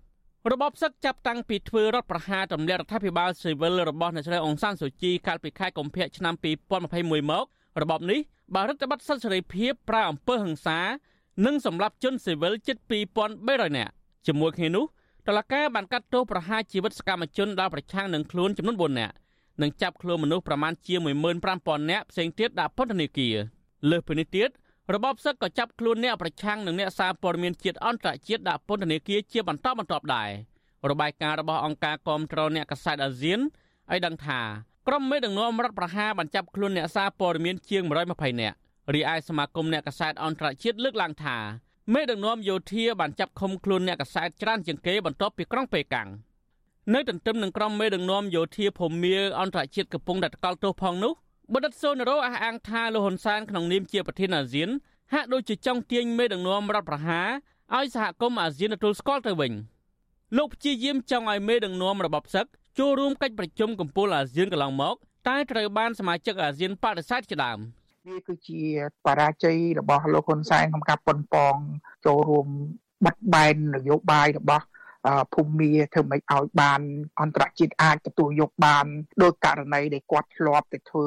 [0.50, 6.34] របបសឹកចាប់តាំងពីធ្វើរដ្ឋប្រហារទម្លាក់រដ្ឋាភិបាលស៊ីវិលរបស់អ្នកស្រីអង្សានសូជីកាលពីខែកុម្ភៈឆ្នាំ
[6.82, 7.44] 2021មក
[7.82, 8.20] របបនេះ
[8.54, 10.78] បានរដ្ឋបတ်សិទ្ធិសេរីភាពប្រើអំពើហិង្សា
[11.46, 12.76] និងសម្លាប់ជនស៊ីវិលជិត
[13.26, 13.92] 2300នាក់
[14.26, 14.84] ជាមួយគ្នានោះ
[15.26, 19.14] តឡការបានកាត់ទោសប្រហារជីវិតសកម្មជនដល់ប្រឆាំងនឹងខ្លួនចំនួន4នាក់
[19.62, 20.94] និងចាប់ខ្លួនមនុស្សប្រមាណជា
[21.42, 23.36] 15000នាក់ផ្សេងទៀតដាក់ពន្ធនាគារ
[23.90, 24.48] លើសពីនេះទៀត
[24.94, 30.30] របបសឹកក៏ចាប់ខ្លួនអ្នកប្រឆាំងនិងអ្នកសារព័ត៌មានជាតិអន្តរជាតិដាក់ពន្ធនាគារជាបន្តបន្ទាប់ដែរ
[30.90, 34.40] របាយការណ៍របស់អង្គការគាំទ្រអ្នកកសែតអាស៊ានឲ្យដឹងថា
[34.88, 38.56] ក្រុមមេដឹកនាំរដ្ឋប្រហារបានចាប់ខ្លួនអ្នកសារព័ត៌មានជាង120នាក់
[38.94, 41.36] រីឯសមាគមអ្នកកសែតអន្តរជាតិលើកឡើងថា
[41.94, 46.08] មេដឹកនាំយោធាបានចាប់ឃុំខ្លួនអ្នកកសែតច្រើនជាងគេបន្ទាប់ពីក្រុងប៉េកាំង
[46.94, 51.12] នៅទន្ទឹមនឹងក្រុមមេដឹកនាំយោធាភូមាអន្តរជាតិកំពុងតែតកល់ទោសផងនោះ
[51.50, 54.68] បណ្ឌិតសូណារ៉ូអះអាងថាលោកហ៊ុនសែនក្នុងនាមជាប្រធានអាស៊ាន
[55.12, 57.28] ហាក់ដូចជាចង់ទាញមេដឹកនាំរដ្ឋប្រហារ
[57.76, 59.52] ឲ្យសហគមន៍អាស៊ានទទួលស្គាល់ទៅវិញ
[60.36, 62.46] លោកព្យាយាមចង់ឲ្យមេដឹកនាំរបបសឹក
[62.78, 64.96] ចូលរួមកិច្ចប្រជុំកំពូលអាស៊ានកន្លងមក
[65.28, 67.58] តែត្រូវបានសមាជិកអាស៊ានបដិសេធជាដើម
[68.08, 68.60] វាគឺជា
[69.06, 71.56] បរាជ័យរបស់លោកហ៊ុនសែនក្នុងការប៉ុនប៉ង
[72.06, 72.46] ចូលរួម
[73.06, 74.64] បិទបែននយោបាយរបស់
[75.34, 76.80] ភូមិមាធ្វើម៉េចឲ្យបាន
[77.20, 78.86] អន្តរជាតិអាចទទួលយកបាន
[79.22, 81.06] ដោយករណីដែលគាត់ធ្លាប់ទៅធ្វើ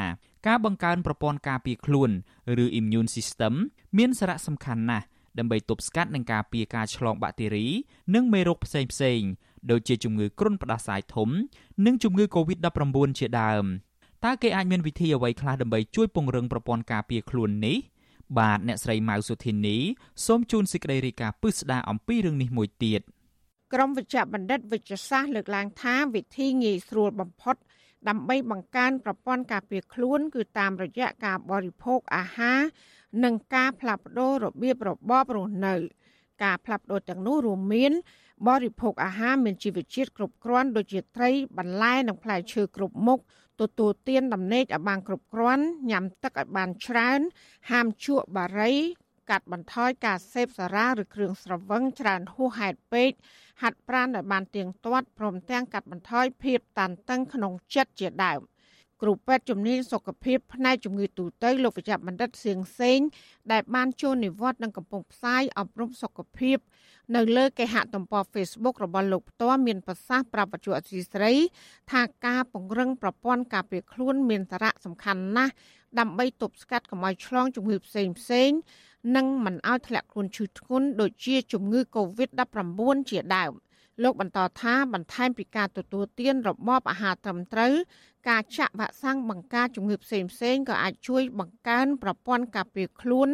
[0.47, 2.11] ការបង្កើនប្រព័ន្ធការពារខ្លួន
[2.64, 3.55] ឬ immune system
[3.99, 5.07] មានសារៈសំខាន់ណាស់
[5.39, 7.66] ដើម្បីទប់ស្កាត់នឹងការពារការឆ្លងបាក់តេរី
[8.14, 9.20] និងមេរោគផ្សេងផ្សេង
[9.70, 11.28] ដូចជាជំងឺគ្រុនផ្ដាសាយធំ
[11.87, 13.64] និងជំងឺ Covid-19 ជាដើម
[14.24, 17.78] តើគេអាចមានវិធីអ្វីខ្លះដើម្បីជួយពង្រឹងប្រព័ន្ធការពារខ្លួននេះ
[18.39, 19.76] បាទអ្នកស្រីម៉ៅសុធីនី
[20.26, 23.01] សូមជូនសេចក្តីរាយការណ៍ពិស្ដារអំពីរឿងនេះមួយទៀត
[23.74, 27.57] ក្រមវិជ្ជបណ្ឌិតវិជ្ជសាស្ត្រលើកឡើងថាវិធីងាយស្រួលបំផុត
[28.09, 32.61] ដើម្បីបង្កើនប្រព័ន្ធការពារខ្លួនគឺតាមរយៈការបរិភោគអាហារ
[33.25, 35.75] និងការផ្លាស់ប្ដូររបៀបរបបរស់នៅ
[36.45, 37.93] ការផ្លាស់ប្ដូរទាំងនោះរួមមាន
[38.49, 43.19] បរិភោគអាហារមានជីវជាតិគ្រប់គ្រាន់ដូចជាត្រីបន្លែនិងផ្លែឈើគ្រប់មុខ
[43.61, 47.21] ទទួលទានដំណេកឲ្យបានគ្រប់គ្រាន់ញ៉ាំទឹកឲ្យបានច្រើន
[47.71, 48.73] ហាមជក់បារី
[49.31, 53.11] កាត់បន្ថយការសេពសារ៉ាឬគ្រឿងស្រវឹងច្រើនហួសហេតុពេក
[53.62, 58.41] ហាត់ប្រាណឲ្យបានទៀងទាត់ព្រមទាំងកាត់បន្ថយភាពតានតឹងក្នុងចិត្តជាដើម
[59.03, 62.99] គ្រូពេទ្យជំនាញសុខភាពផ្នែកជំងឺទូទៅលោកវិជ្ជបណ្ឌិតសៀងសេង
[63.53, 66.59] ដែលបានចូលនិវត្តន៍និងកំពុងផ្សាយអប់រំសុខភាព
[67.16, 71.33] នៅលើគេហទំព័រ Facebook របស់លោកផ្ទាល់មានប្រសាសន៍ប្រាប់បច្ចុប្បន្នស្រីស្រី
[71.93, 75.53] ថាការពង្រឹងប្រព័ន្ធការពារខ្លួនមានសារៈសំខាន់ណាស់
[76.01, 78.51] ដើម្បីទប់ស្កាត់កុំឲ្យឆ្លងជំងឺផ្សេងផ្សេង
[79.16, 82.80] និងមិនឲ្យធ្លាក់ខ្លួនឈឺធ្ងន់ដូចជាជំងឺ Covid-19
[83.11, 83.53] ជាដើម
[84.03, 87.74] លោកបន្តថាបន្ថែមពីការទទួលទានរបបអាហារត្រឹមត្រូវ
[88.28, 93.28] ការចាក់វ៉ាក់សាំងបង្ការជំងឺផ្សេងផ្សេងក៏អាចជួយបង្កើនប្រព័ន្ធការពារខ្លួន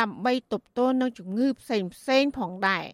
[0.00, 2.84] ដើម្បីទប់ទល់នឹងជំងឺផ្សេងផ្សេងផងដែរ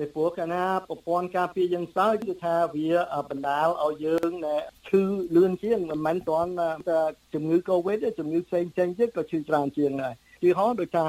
[0.00, 2.88] ពីព្រោះកាលណាប្រព័ន្ធការពារយើងសើចគឺថាវា
[3.30, 4.30] បណ្ដាលឲ្យយើង
[4.88, 5.02] ឈឺ
[5.36, 6.52] លឿនជាងមិនមែនគ្រាន់
[6.88, 7.00] តែ
[7.34, 11.04] ជំងឺ Covid ទេជំងឺផ្សេងផ្សេងទៀតក៏ឈឺច្រើនជាងដែរជាហោដូចថា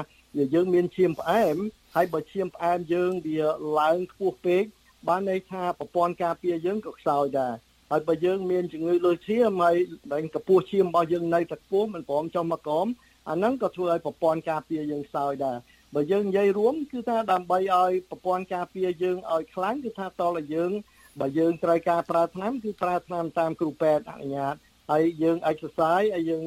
[0.54, 1.56] យើងមានឈាមផ្អែម
[1.94, 3.40] ហើយបើឈាមផ្អែមយើងវា
[3.80, 4.64] ឡើងខ្ពស់ពេក
[5.08, 7.54] បានន័យថាប្រព័ន្ធការពារយើងក៏ខ្សោយដែរ
[7.90, 9.76] ហើយបើយើងមានជំងឺលើសឈាមហើយ
[10.12, 12.86] ដែលកពស់ឈាមរបស់យើងនៅតែខ្ពស់មិនព្រមចុះមកក្រោម
[13.30, 15.56] អាហ្នឹងក៏ធ្វើឲ្យប្រព័ន្ធការពារយើងខ្សោយដែរ
[15.94, 20.72] បើយើងនិយាយរួមគឺថាដើម្បីឲ្យប្រព័ន្ធការពារយើងឲ្យខ្លាំងគឺថាតលឲ្យយើង
[21.20, 24.54] បើយើងត្រូវការប្រើថ្នាំគឺប្រើថ្នាំតាមគ្រូពេទ្យអនុញ្ញាត
[24.90, 26.44] ហើយយើង exercise ហើយយើង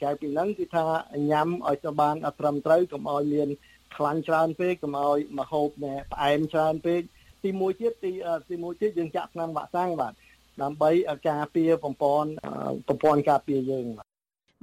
[0.00, 0.84] ក្រៅពីហ្នឹងគឺថា
[1.30, 3.48] ញ៉ាំឲ្យទៅបានត្រឹមត្រូវកុំឲ្យមាន
[3.96, 5.68] ខ្លាញ់ច្រើនពេកកុំឲ្យមហូប
[6.12, 7.00] ផ្អែមច្រើនពេក
[7.44, 8.12] ទីមួយទៀតទី
[8.50, 10.12] ទីមួយទៀតយើងចាក់ថ្នាំវ៉ាក់សាំងបាទ
[10.62, 10.90] ដើម្បី
[11.28, 12.30] ការពារប្រព័ន្ធ
[12.88, 14.06] ប្រព័ន្ធការពារយើងបាទ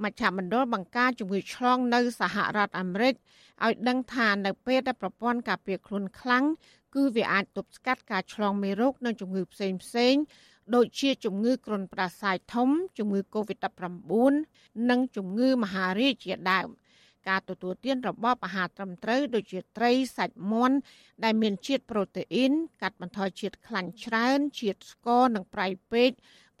[0.04, 3.14] មជ្ឈមណ្ឌលបង្ការជំងឺឆ្លងនៅសហរដ្ឋអាមេរិក
[3.64, 6.44] ឲ្យដឹងថានៅពេលដែលប្រព័ន្ធការពារខ្លួនខ្លាំង
[6.94, 10.14] គឺវាអាចទប់ស្កាត់ការឆ្លងមេរោគនិងជំងឺផ្សេងផ្សេង
[10.74, 16.68] ដូចជាជំងឺគ្រុនផ្ដាសាយធំ ជំងឺ Covid-19 និងជំងឺមហារីកជាដើម
[17.28, 20.76] ការទទួលទានរបបអាហារត្រឹមត្រូវដូចជាត្រីសាច់មាន់
[21.24, 22.52] ដែលមានជាតិប្រូតេអ៊ីន
[22.82, 26.10] កាត់បន្ថយជាតិខ្លាញ់ច្រើនជាតិស្ករនិងប្រៃពេក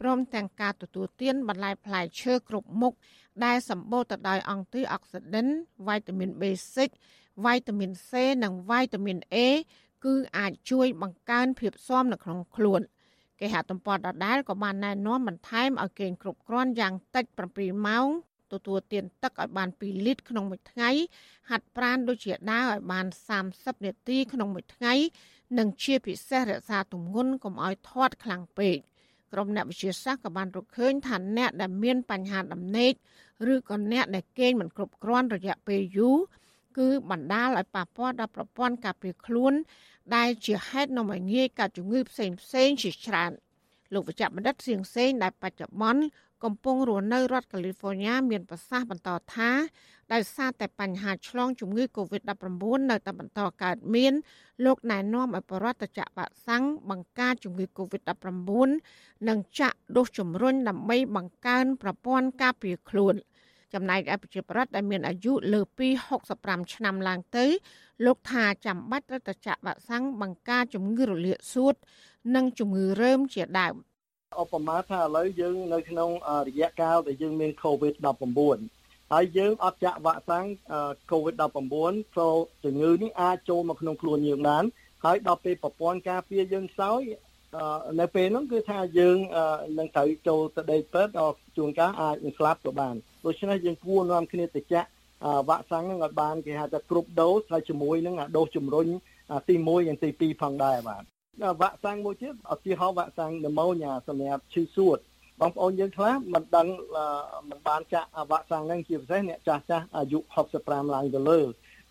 [0.00, 2.94] ព្រមទាំងការទទួលទានបន្លែផ្លែឈើគ្រប់មុខ
[3.44, 5.46] ដែលសម្បូរទៅដោយអង់ទីអុកស៊ីដិន
[5.88, 6.76] វីតាមីន B6
[7.44, 8.10] វីតាមីន C
[8.44, 9.36] និងវីតាមីន A
[10.04, 12.80] គឺអាចជួយបង្កើនភាពស៊ាំនៅក្នុងខ្លួន
[13.40, 17.24] គេហទំព័រដដែលក៏បានណែនាំបន្ថែមឲ្យគេងគ្រប់គ្រាន់យ៉ាងតិច
[17.56, 18.08] 7ម៉ោង
[18.52, 20.90] ទទួលទានទឹកឲ្យបាន2លីត្រក្នុងមួយថ្ងៃ
[21.48, 23.06] ហាត់ប្រាណដូចជាដើរឲ្យបាន
[23.44, 24.94] 30នាទីក្នុងមួយថ្ងៃ
[25.58, 28.76] និងជាពិសេសរក្សាទម្ងន់កុំឲ្យធាត់ខ្លាំងពេក
[29.32, 32.92] ក្រុមអ្នកវិទ្យាសាស្ត្រក៏បានរកឃើញថាអ្នកដែលមានបញ្ហាដំណេក
[33.52, 36.18] ឬក៏អ្នកដែលគេងមិនគ្រប់គ្រាន់រយៈពេលយូរ
[36.78, 39.52] គឺបណ្ដាលឲ្យប៉ះពាល់ដល់ប្រព័ន្ធការពារខ្លួន
[40.16, 43.32] ដែលជាហេតុនាំឲ្យងាយកើតជំងឺផ្សេងផ្សេងជាច្រើន
[43.94, 46.02] លោកវិជ្ជបណ្ឌិតសៀងសេងដែលបច្ចុប្បន្ន
[46.44, 49.50] កំពុងរស់នៅរដ្ឋកាលីហ្វ័រញ៉ាមានប្រសាសន៍បន្តថា
[50.12, 54.12] ដោយសារតែបញ្ហាឆ្លងជំងឺ Covid-19 នៅតែបន្តកើតមាន
[54.64, 58.68] លោកណែនាំឲ្យបរដ្ឋចាក់វ៉ាក់សាំងបង្ការជំងឺ Covid-19
[59.28, 63.14] និងចាក់ដូសជំរុញដើម្បីបង្កើនប្រព័ន្ធការពារខ្លួន
[63.74, 65.88] ចំណែកឯប្រជាប្រដ្ឋដែលមានអាយុលើពី
[66.30, 67.44] 65ឆ្នាំឡើងទៅ
[68.04, 71.74] លោកថាចាំបាច់ត្រូវតែចាក់វ៉ាក់សាំងបង្ការជំងឺរលាកសួត
[72.34, 73.74] និងជំងឺរើមជាដើម
[74.42, 76.10] ឧបមាថាឥឡូវយើងនៅក្នុង
[76.48, 78.58] រយៈកាលដែលយើងមាន COVID-19
[79.12, 80.46] ហើយយើងអត់ចាក់វ៉ាក់សាំង
[81.12, 81.44] COVID-19
[82.14, 84.64] ព្រោះជំងឺនេះអាចចូលមកក្នុងខ្លួនយើងបាន
[85.04, 87.00] ហើយដល់ពេលប្រព័ន្ធការពារយើងខ្សោយ
[88.00, 89.18] នៅពេលហ្នឹងគឺថាយើង
[89.78, 92.94] នឹងត្រូវចូលទៅដេកពេទ្យដល់ជួនកាលអាចនឹងស្លាប់ក៏បាន
[93.26, 94.88] ដូច្នេះយើងគួរនាំគ្នាទៅចាក់
[95.48, 98.86] វ៉ាក់សាំងហ្នឹងឲ្យបានគេហៅថាគ្រប់ដូសហើយជាមួយនឹងដូសជំរុញ
[99.48, 101.02] ទី1និងទី2ផងដែរបាទ
[101.60, 104.98] វ៉ាក់សាំងមួយទៀតឧទាហរណ៍វ៉ាក់សាំងនម៉ូញ៉ាសម្រាប់ឈឺសួត
[105.40, 106.68] បងប្អូនយើងខ្លះមិនដឹង
[107.48, 110.18] មិនបានចាក់វ៉ាក់សាំងហ្នឹងជាពិសេសអ្នកចាស់ចាស់អាយុ
[110.56, 111.40] 65ឡើងទៅលើ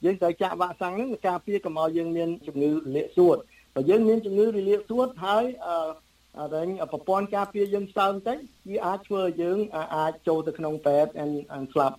[0.04, 3.38] យើងត្រូវចាក់វ៉ាក់សាំងហ្នឹងការពារកុំឲ្យយើងមានជំងឺរលាកសួត
[3.76, 8.38] បើយើងមានជំងឺរលាកសួតហើយអឺតែប្រព័ន្ធការពារយើងស្ើមបន្តិច
[8.70, 9.58] វាអាចធ្វើឲ្យយើង
[9.96, 11.26] អាចចូលទៅក្នុងពេទ្យនិ
[11.62, 11.98] ងស្លាប់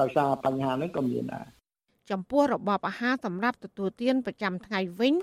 [0.00, 1.46] ដោយសារបញ្ហាហ្នឹងក៏មានដែរ
[2.10, 5.14] ចំពោះរបបអាហារសម្រាប់ទទួលទានប្រចាំថ្ងៃវិញ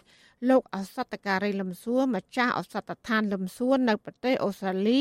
[0.50, 5.00] លោកអសតការីលឹមសួរម្ចាស់អសតដ្ឋានលឹមសួរនៅប្រទេសអូស្ត្រាលី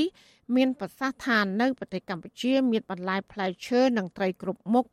[0.57, 4.87] មានប្រសាសន៍ថានៅប្រទេសកម្ពុជាមានបន្លែផ្លែឈើនិងត្រីគ្រប់មុខ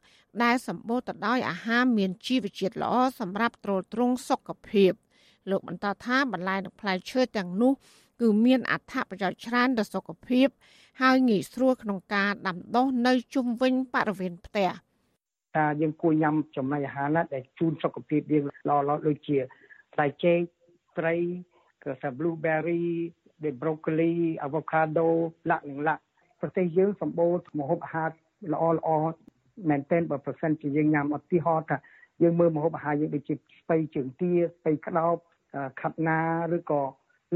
[0.44, 4.92] ដែលសម្បូរទៅដោយអាហារមានជីវជាតិល្អសម្រាប់ទ្រទ្រង់សុខភាព
[5.50, 7.74] លោកបន្តថាបន្លែនិងផ្លែឈើទាំងនោះ
[8.22, 10.48] គឺមានអត្ថប្រយោជន៍ច្រើនដល់សុខភាព
[11.02, 14.70] ហើយងាយស្រួលក្នុងការដាំដុះនៅជុំវិញបរិវេណផ្ទះ
[15.56, 19.38] ថាយើងគួរញ៉ាំចំណីអាហារណាដែលជូនសុខភាពយើងល្អល្អដូចជា
[19.94, 20.40] ផ្លែចេក
[20.98, 21.16] ត្រី
[21.84, 22.86] ក៏ថា blueberry
[23.44, 24.14] ដែល broccoli
[24.46, 25.08] avocado
[25.50, 26.04] លាក់និងលាក់
[26.42, 28.10] ប្រទេសយើងសម្បូរម្ហូបអាហារ
[28.54, 28.90] ល្អល្អ
[29.70, 31.78] មែនទែនបើប្រសិនជាយើងញ៉ាំឧទាហរណ៍ថា
[32.24, 35.16] យើងមើលម្ហូបអាហារយើងដូចជាស្ពៃជើងទាស្ពៃក្តោប
[35.80, 36.20] ខាត់ណា
[36.58, 36.84] ឬក៏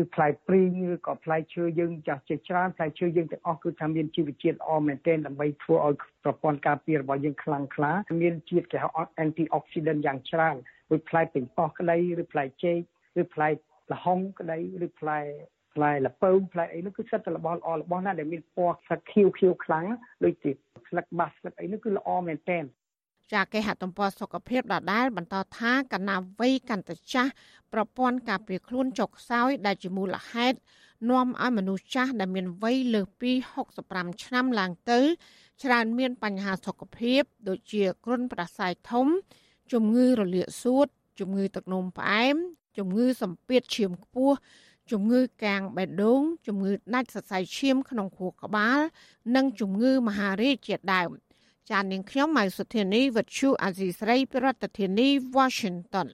[0.01, 7.91] ឬផ្លែព្រីងឬក៏ផ្លែឈើយើងចាស់ជាច្រើនផ្លែឈើយើងទាំងអស់គឺថាមានជីវជាតិល្អមែនទែនដើម្បីធ្វើឲ្យប្រព័ន្ធការពាររបស់យើងខ្លាំងក្លា
[8.21, 8.89] មានជាតិគេហៅ
[9.23, 10.55] antioxidant យ៉ាងច្រើន
[10.93, 12.79] ដូចផ្លែពេញប៉ោះក្តីឬផ្លែចេក
[13.21, 13.49] ឬផ្លែ
[13.91, 15.19] ល្ហុងក្តីឬផ្លែ
[15.73, 19.85] ផ្លែលពៅផ្លែអីនោះគឺសិតតែរបស់ល្អរបស់ណាដែលមានពណ៌ស្លឹកខៀវខៀវខ្លាំង
[20.23, 20.51] ដូចជា
[20.87, 22.63] ស្លឹកបាសស្លឹកអីនោះគឺល្អមែនទែន
[23.33, 27.31] ចាគេហទំព័រសុខភាពដដែលបន្តថាកណាវ័យកន្តចាស់
[27.73, 30.57] ប្រព័ន្ធការពារខ្លួនចុកខ្សោយដែលជាមូលហេតុ
[31.09, 33.31] នាំឲ្យមនុស្សចាស់ដែលមានវ័យលើសពី
[33.77, 34.99] 65ឆ្នាំឡើងទៅ
[35.63, 39.07] ច្រើនមានបញ្ហាសុខភាព ដូចជាគ្រុនផ្ដាសាយធំ
[39.73, 40.87] ជំងឺរលាកសួត
[41.19, 42.35] ជំងឺទឹកនោមផ្អែម
[42.77, 44.35] ជំងឺសម្ពាធឈាមខ្ពស់
[44.91, 48.79] ជំងឺកាងបេះដូងជំងឺដាច់សរសៃឈាមក្នុងខួរក្បាល
[49.35, 51.11] និងជំងឺមហារីកជាដើម
[51.69, 56.07] ចាននាងខ្ញុំម៉ៃសុធានីវិទ្យុអាស៊ីស្រីប្រធានាធិបតី Washington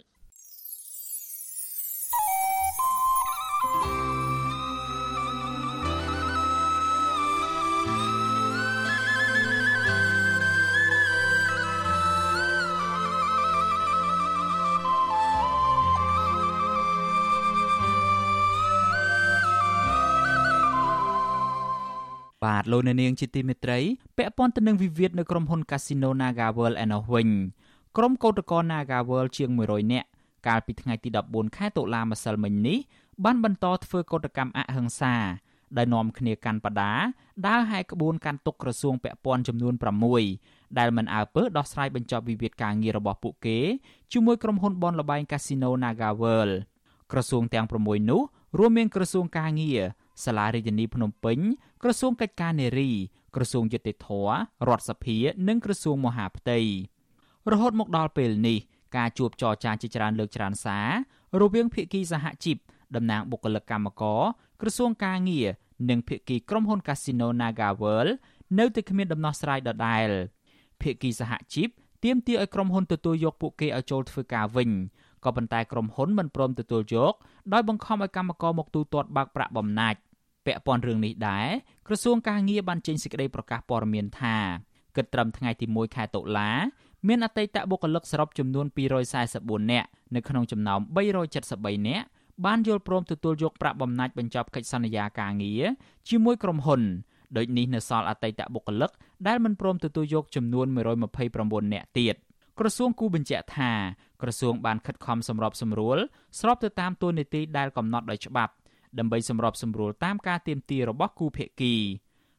[22.43, 23.79] បាទលោកអ្នកនាងជាទីមេត្រី
[24.17, 27.29] ពាក់ព័ន្ធទៅនឹងវិវាទនៅក្រុមហ៊ុន Casino Naga World ឯណោះវិញ
[27.97, 30.07] ក្រុមកោតក្រ Naga World ជាង100នាក់
[30.47, 32.77] កាលពីថ្ងៃទី14ខែតុលាម្សិលមិញនេះ
[33.25, 35.15] បានបន្តធ្វើកោតកម្មអហិង្សា
[35.77, 36.93] ដោយនាំគ្នាកាន់បដា
[37.47, 39.73] ដើរហែកក្បួនកាន់ទុកក្រសួងពាក់ព័ន្ធចំនួន
[40.25, 43.59] 6ដែលមិនអើពើដោះស្រាយបញ្ចប់វិវាទការងាររបស់ពួកគេ
[44.11, 46.53] ជាមួយក្រុមហ៊ុនបនលបែង Casino Naga World
[47.11, 48.21] ក្រសួងទាំង6នោះ
[48.57, 49.81] រួមមានក្រសួងការងារ
[50.25, 51.39] សាលារាជធានីភ្នំពេញ
[51.83, 52.91] ក្រសួងកិច្ចការនារី
[53.35, 54.07] ក្រសួងយុតិធធ
[54.67, 55.17] រដ្ឋសភា
[55.47, 56.59] និងក្រសួងមហាផ្ទៃ
[57.51, 58.57] រហូតមកដល់ពេលនេះ
[58.97, 60.89] ការជួបចរចាជាច្រើនលើកច្រើនសារ
[61.41, 62.57] រវាងភាគីសហជីព
[62.95, 64.21] តំណាងបុគ្គលិកកម្មករ
[64.61, 65.47] ក្រសួងការងារ
[65.89, 68.11] និងភាគីក្រុមហ៊ុន Casino Naga World
[68.59, 70.09] នៅតែគ្មានដំណោះស្រាយដដែល
[70.81, 71.69] ភាគីសហជីព
[72.03, 74.69] ទាមទារឲ្យក្រុមហ៊ុនទទួលយកពួកគេឲ្យចូលធ្វើការវិញ
[75.25, 77.13] ក៏ប៉ុន្តែក្រុមហ៊ុនមិនព្រមទទួលយក
[77.53, 79.99] ដោយបង្ខំឲ្យកម្មករមកទូទាត់បើកប្រាក់បំណាច់
[80.49, 81.47] ពាក់ព័ន្ធរឿងនេះដែរ
[81.87, 84.37] ក្រសួងការងារបានចេញសេចក្តីប្រកាសព័ត៌មានថា
[84.95, 86.49] គិតត្រឹមថ្ងៃទី1ខែតុលា
[87.07, 88.65] មានអតីតបុគ្គលិកសរុបចំនួន
[89.19, 90.79] 244នាក់នៅក្នុងចំណោម
[91.29, 92.05] 373នាក់
[92.45, 95.63] បានយល់ព្រមទទួលយកប្រាក់បំណាច់បញ្ចប់កិច្ចសន្យាការងារ
[96.09, 96.81] ជាមួយក្រុមហ៊ុន
[97.37, 98.91] ដូចនេះនៅសល់អតីតបុគ្គលិក
[99.27, 100.67] ដែលមិនព្រមទទួលយកចំនួន
[101.19, 102.15] 129នាក់ទៀត
[102.59, 103.71] ក្រសួងគូបញ្ជាក់ថា
[104.21, 105.97] ក្រសួងបានខិតខំសម្របសម្រួល
[106.39, 108.53] ស្របទៅតាមទួលនីតិដែលកំណត់ដោយច្បាប់
[108.99, 111.75] ដើម្បីសម្របសម្រួលតាមការទាមទាររបស់គូភាគី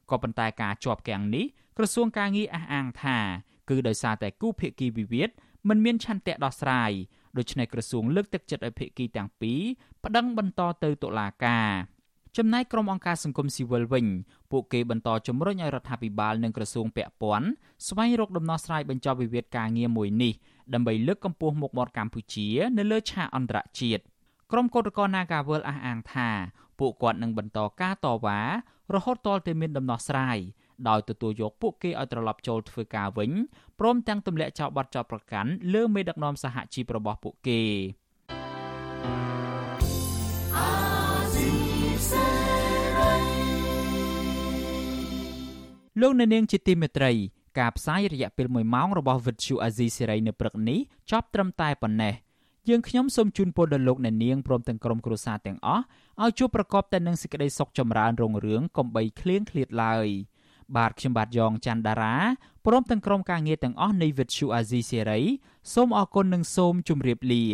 [0.09, 1.45] ក៏ប៉ុន្តែការជាប់គាំងនេះ
[1.77, 3.17] ក្រសួងការងារអះអាងថា
[3.69, 5.29] គឺដោយសារតែគូភាគីវិវាទ
[5.69, 6.91] មិនមានឆន្ទៈដោះស្រាយ
[7.37, 9.61] ដូច្នេះក្រសួងលើកទឹកចិត្តឲ្យភាគីទាំងពីរ
[10.03, 11.69] ប្តឹងបន្តទៅតុលាការ
[12.37, 14.05] ចំណែកក្រុមអង្គការសង្គមស៊ីវិលវិញ
[14.51, 17.47] ពួកគេបន្តជំរុញឲ្យរដ្ឋាភិបាលនិងក្រសួងពាក់ព័ន្ធ
[17.87, 20.33] ស្វែងរកដំណោះស្រាយបញ្ចប់វិវាទការងារមួយនេះ
[20.73, 22.47] ដើម្បីលើកកម្ពស់មុខមាត់កម្ពុជា
[22.77, 24.03] នៅលើឆាកអន្តរជាតិ
[24.51, 26.29] ក្រុមកោតក្រ Nagawal អះអាងថា
[26.79, 28.39] ពួកគាត់នឹងបន្តការតវ៉ា
[28.93, 30.37] រហូតទាល់តែមានដំណោះស្រាយ
[30.89, 33.31] ដោយទទួលយកពួកគេឲ្យត្រឡប់ចូលធ្វើការវិញ
[33.79, 37.61] ព្រមទាំងទម្លាក់ចោលបទចោទប្រកាន់លើមេដឹកនាំសហជីពរបស់ពួកគេ
[46.01, 47.11] លោកអ្នកនាងជាទីមេត្រី
[47.59, 50.79] ការផ្សាយរយៈពេល1ម៉ោងរបស់ Vuthu Azizi Serai នៅព្រឹកនេះ
[51.11, 52.15] ចប់ត្រឹមតែប៉ុណ្ណេះ។
[52.69, 55.83] យើងខ្ញុំសូមជូនពរដល់លោកអ្នកនាងព្រមទាំងក្រុមគ្រួសារទាំងអស់
[56.21, 60.07] ឲ្យជួបប្រកបតែនឹងសេចក្តីសុខចម្រើនរុងរឿងកុំបីឃ្លៀងឃ្លាតឡើយ
[60.75, 62.15] បាទខ្ញុំបាទយ៉ងច័ន្ទដារា
[62.65, 65.23] ព្រមទាំងក្រុមការងារទាំងអស់នៃ Vithu Azizi Serai
[65.73, 67.45] សូមអរគុណនិងសូមជម្រាបលា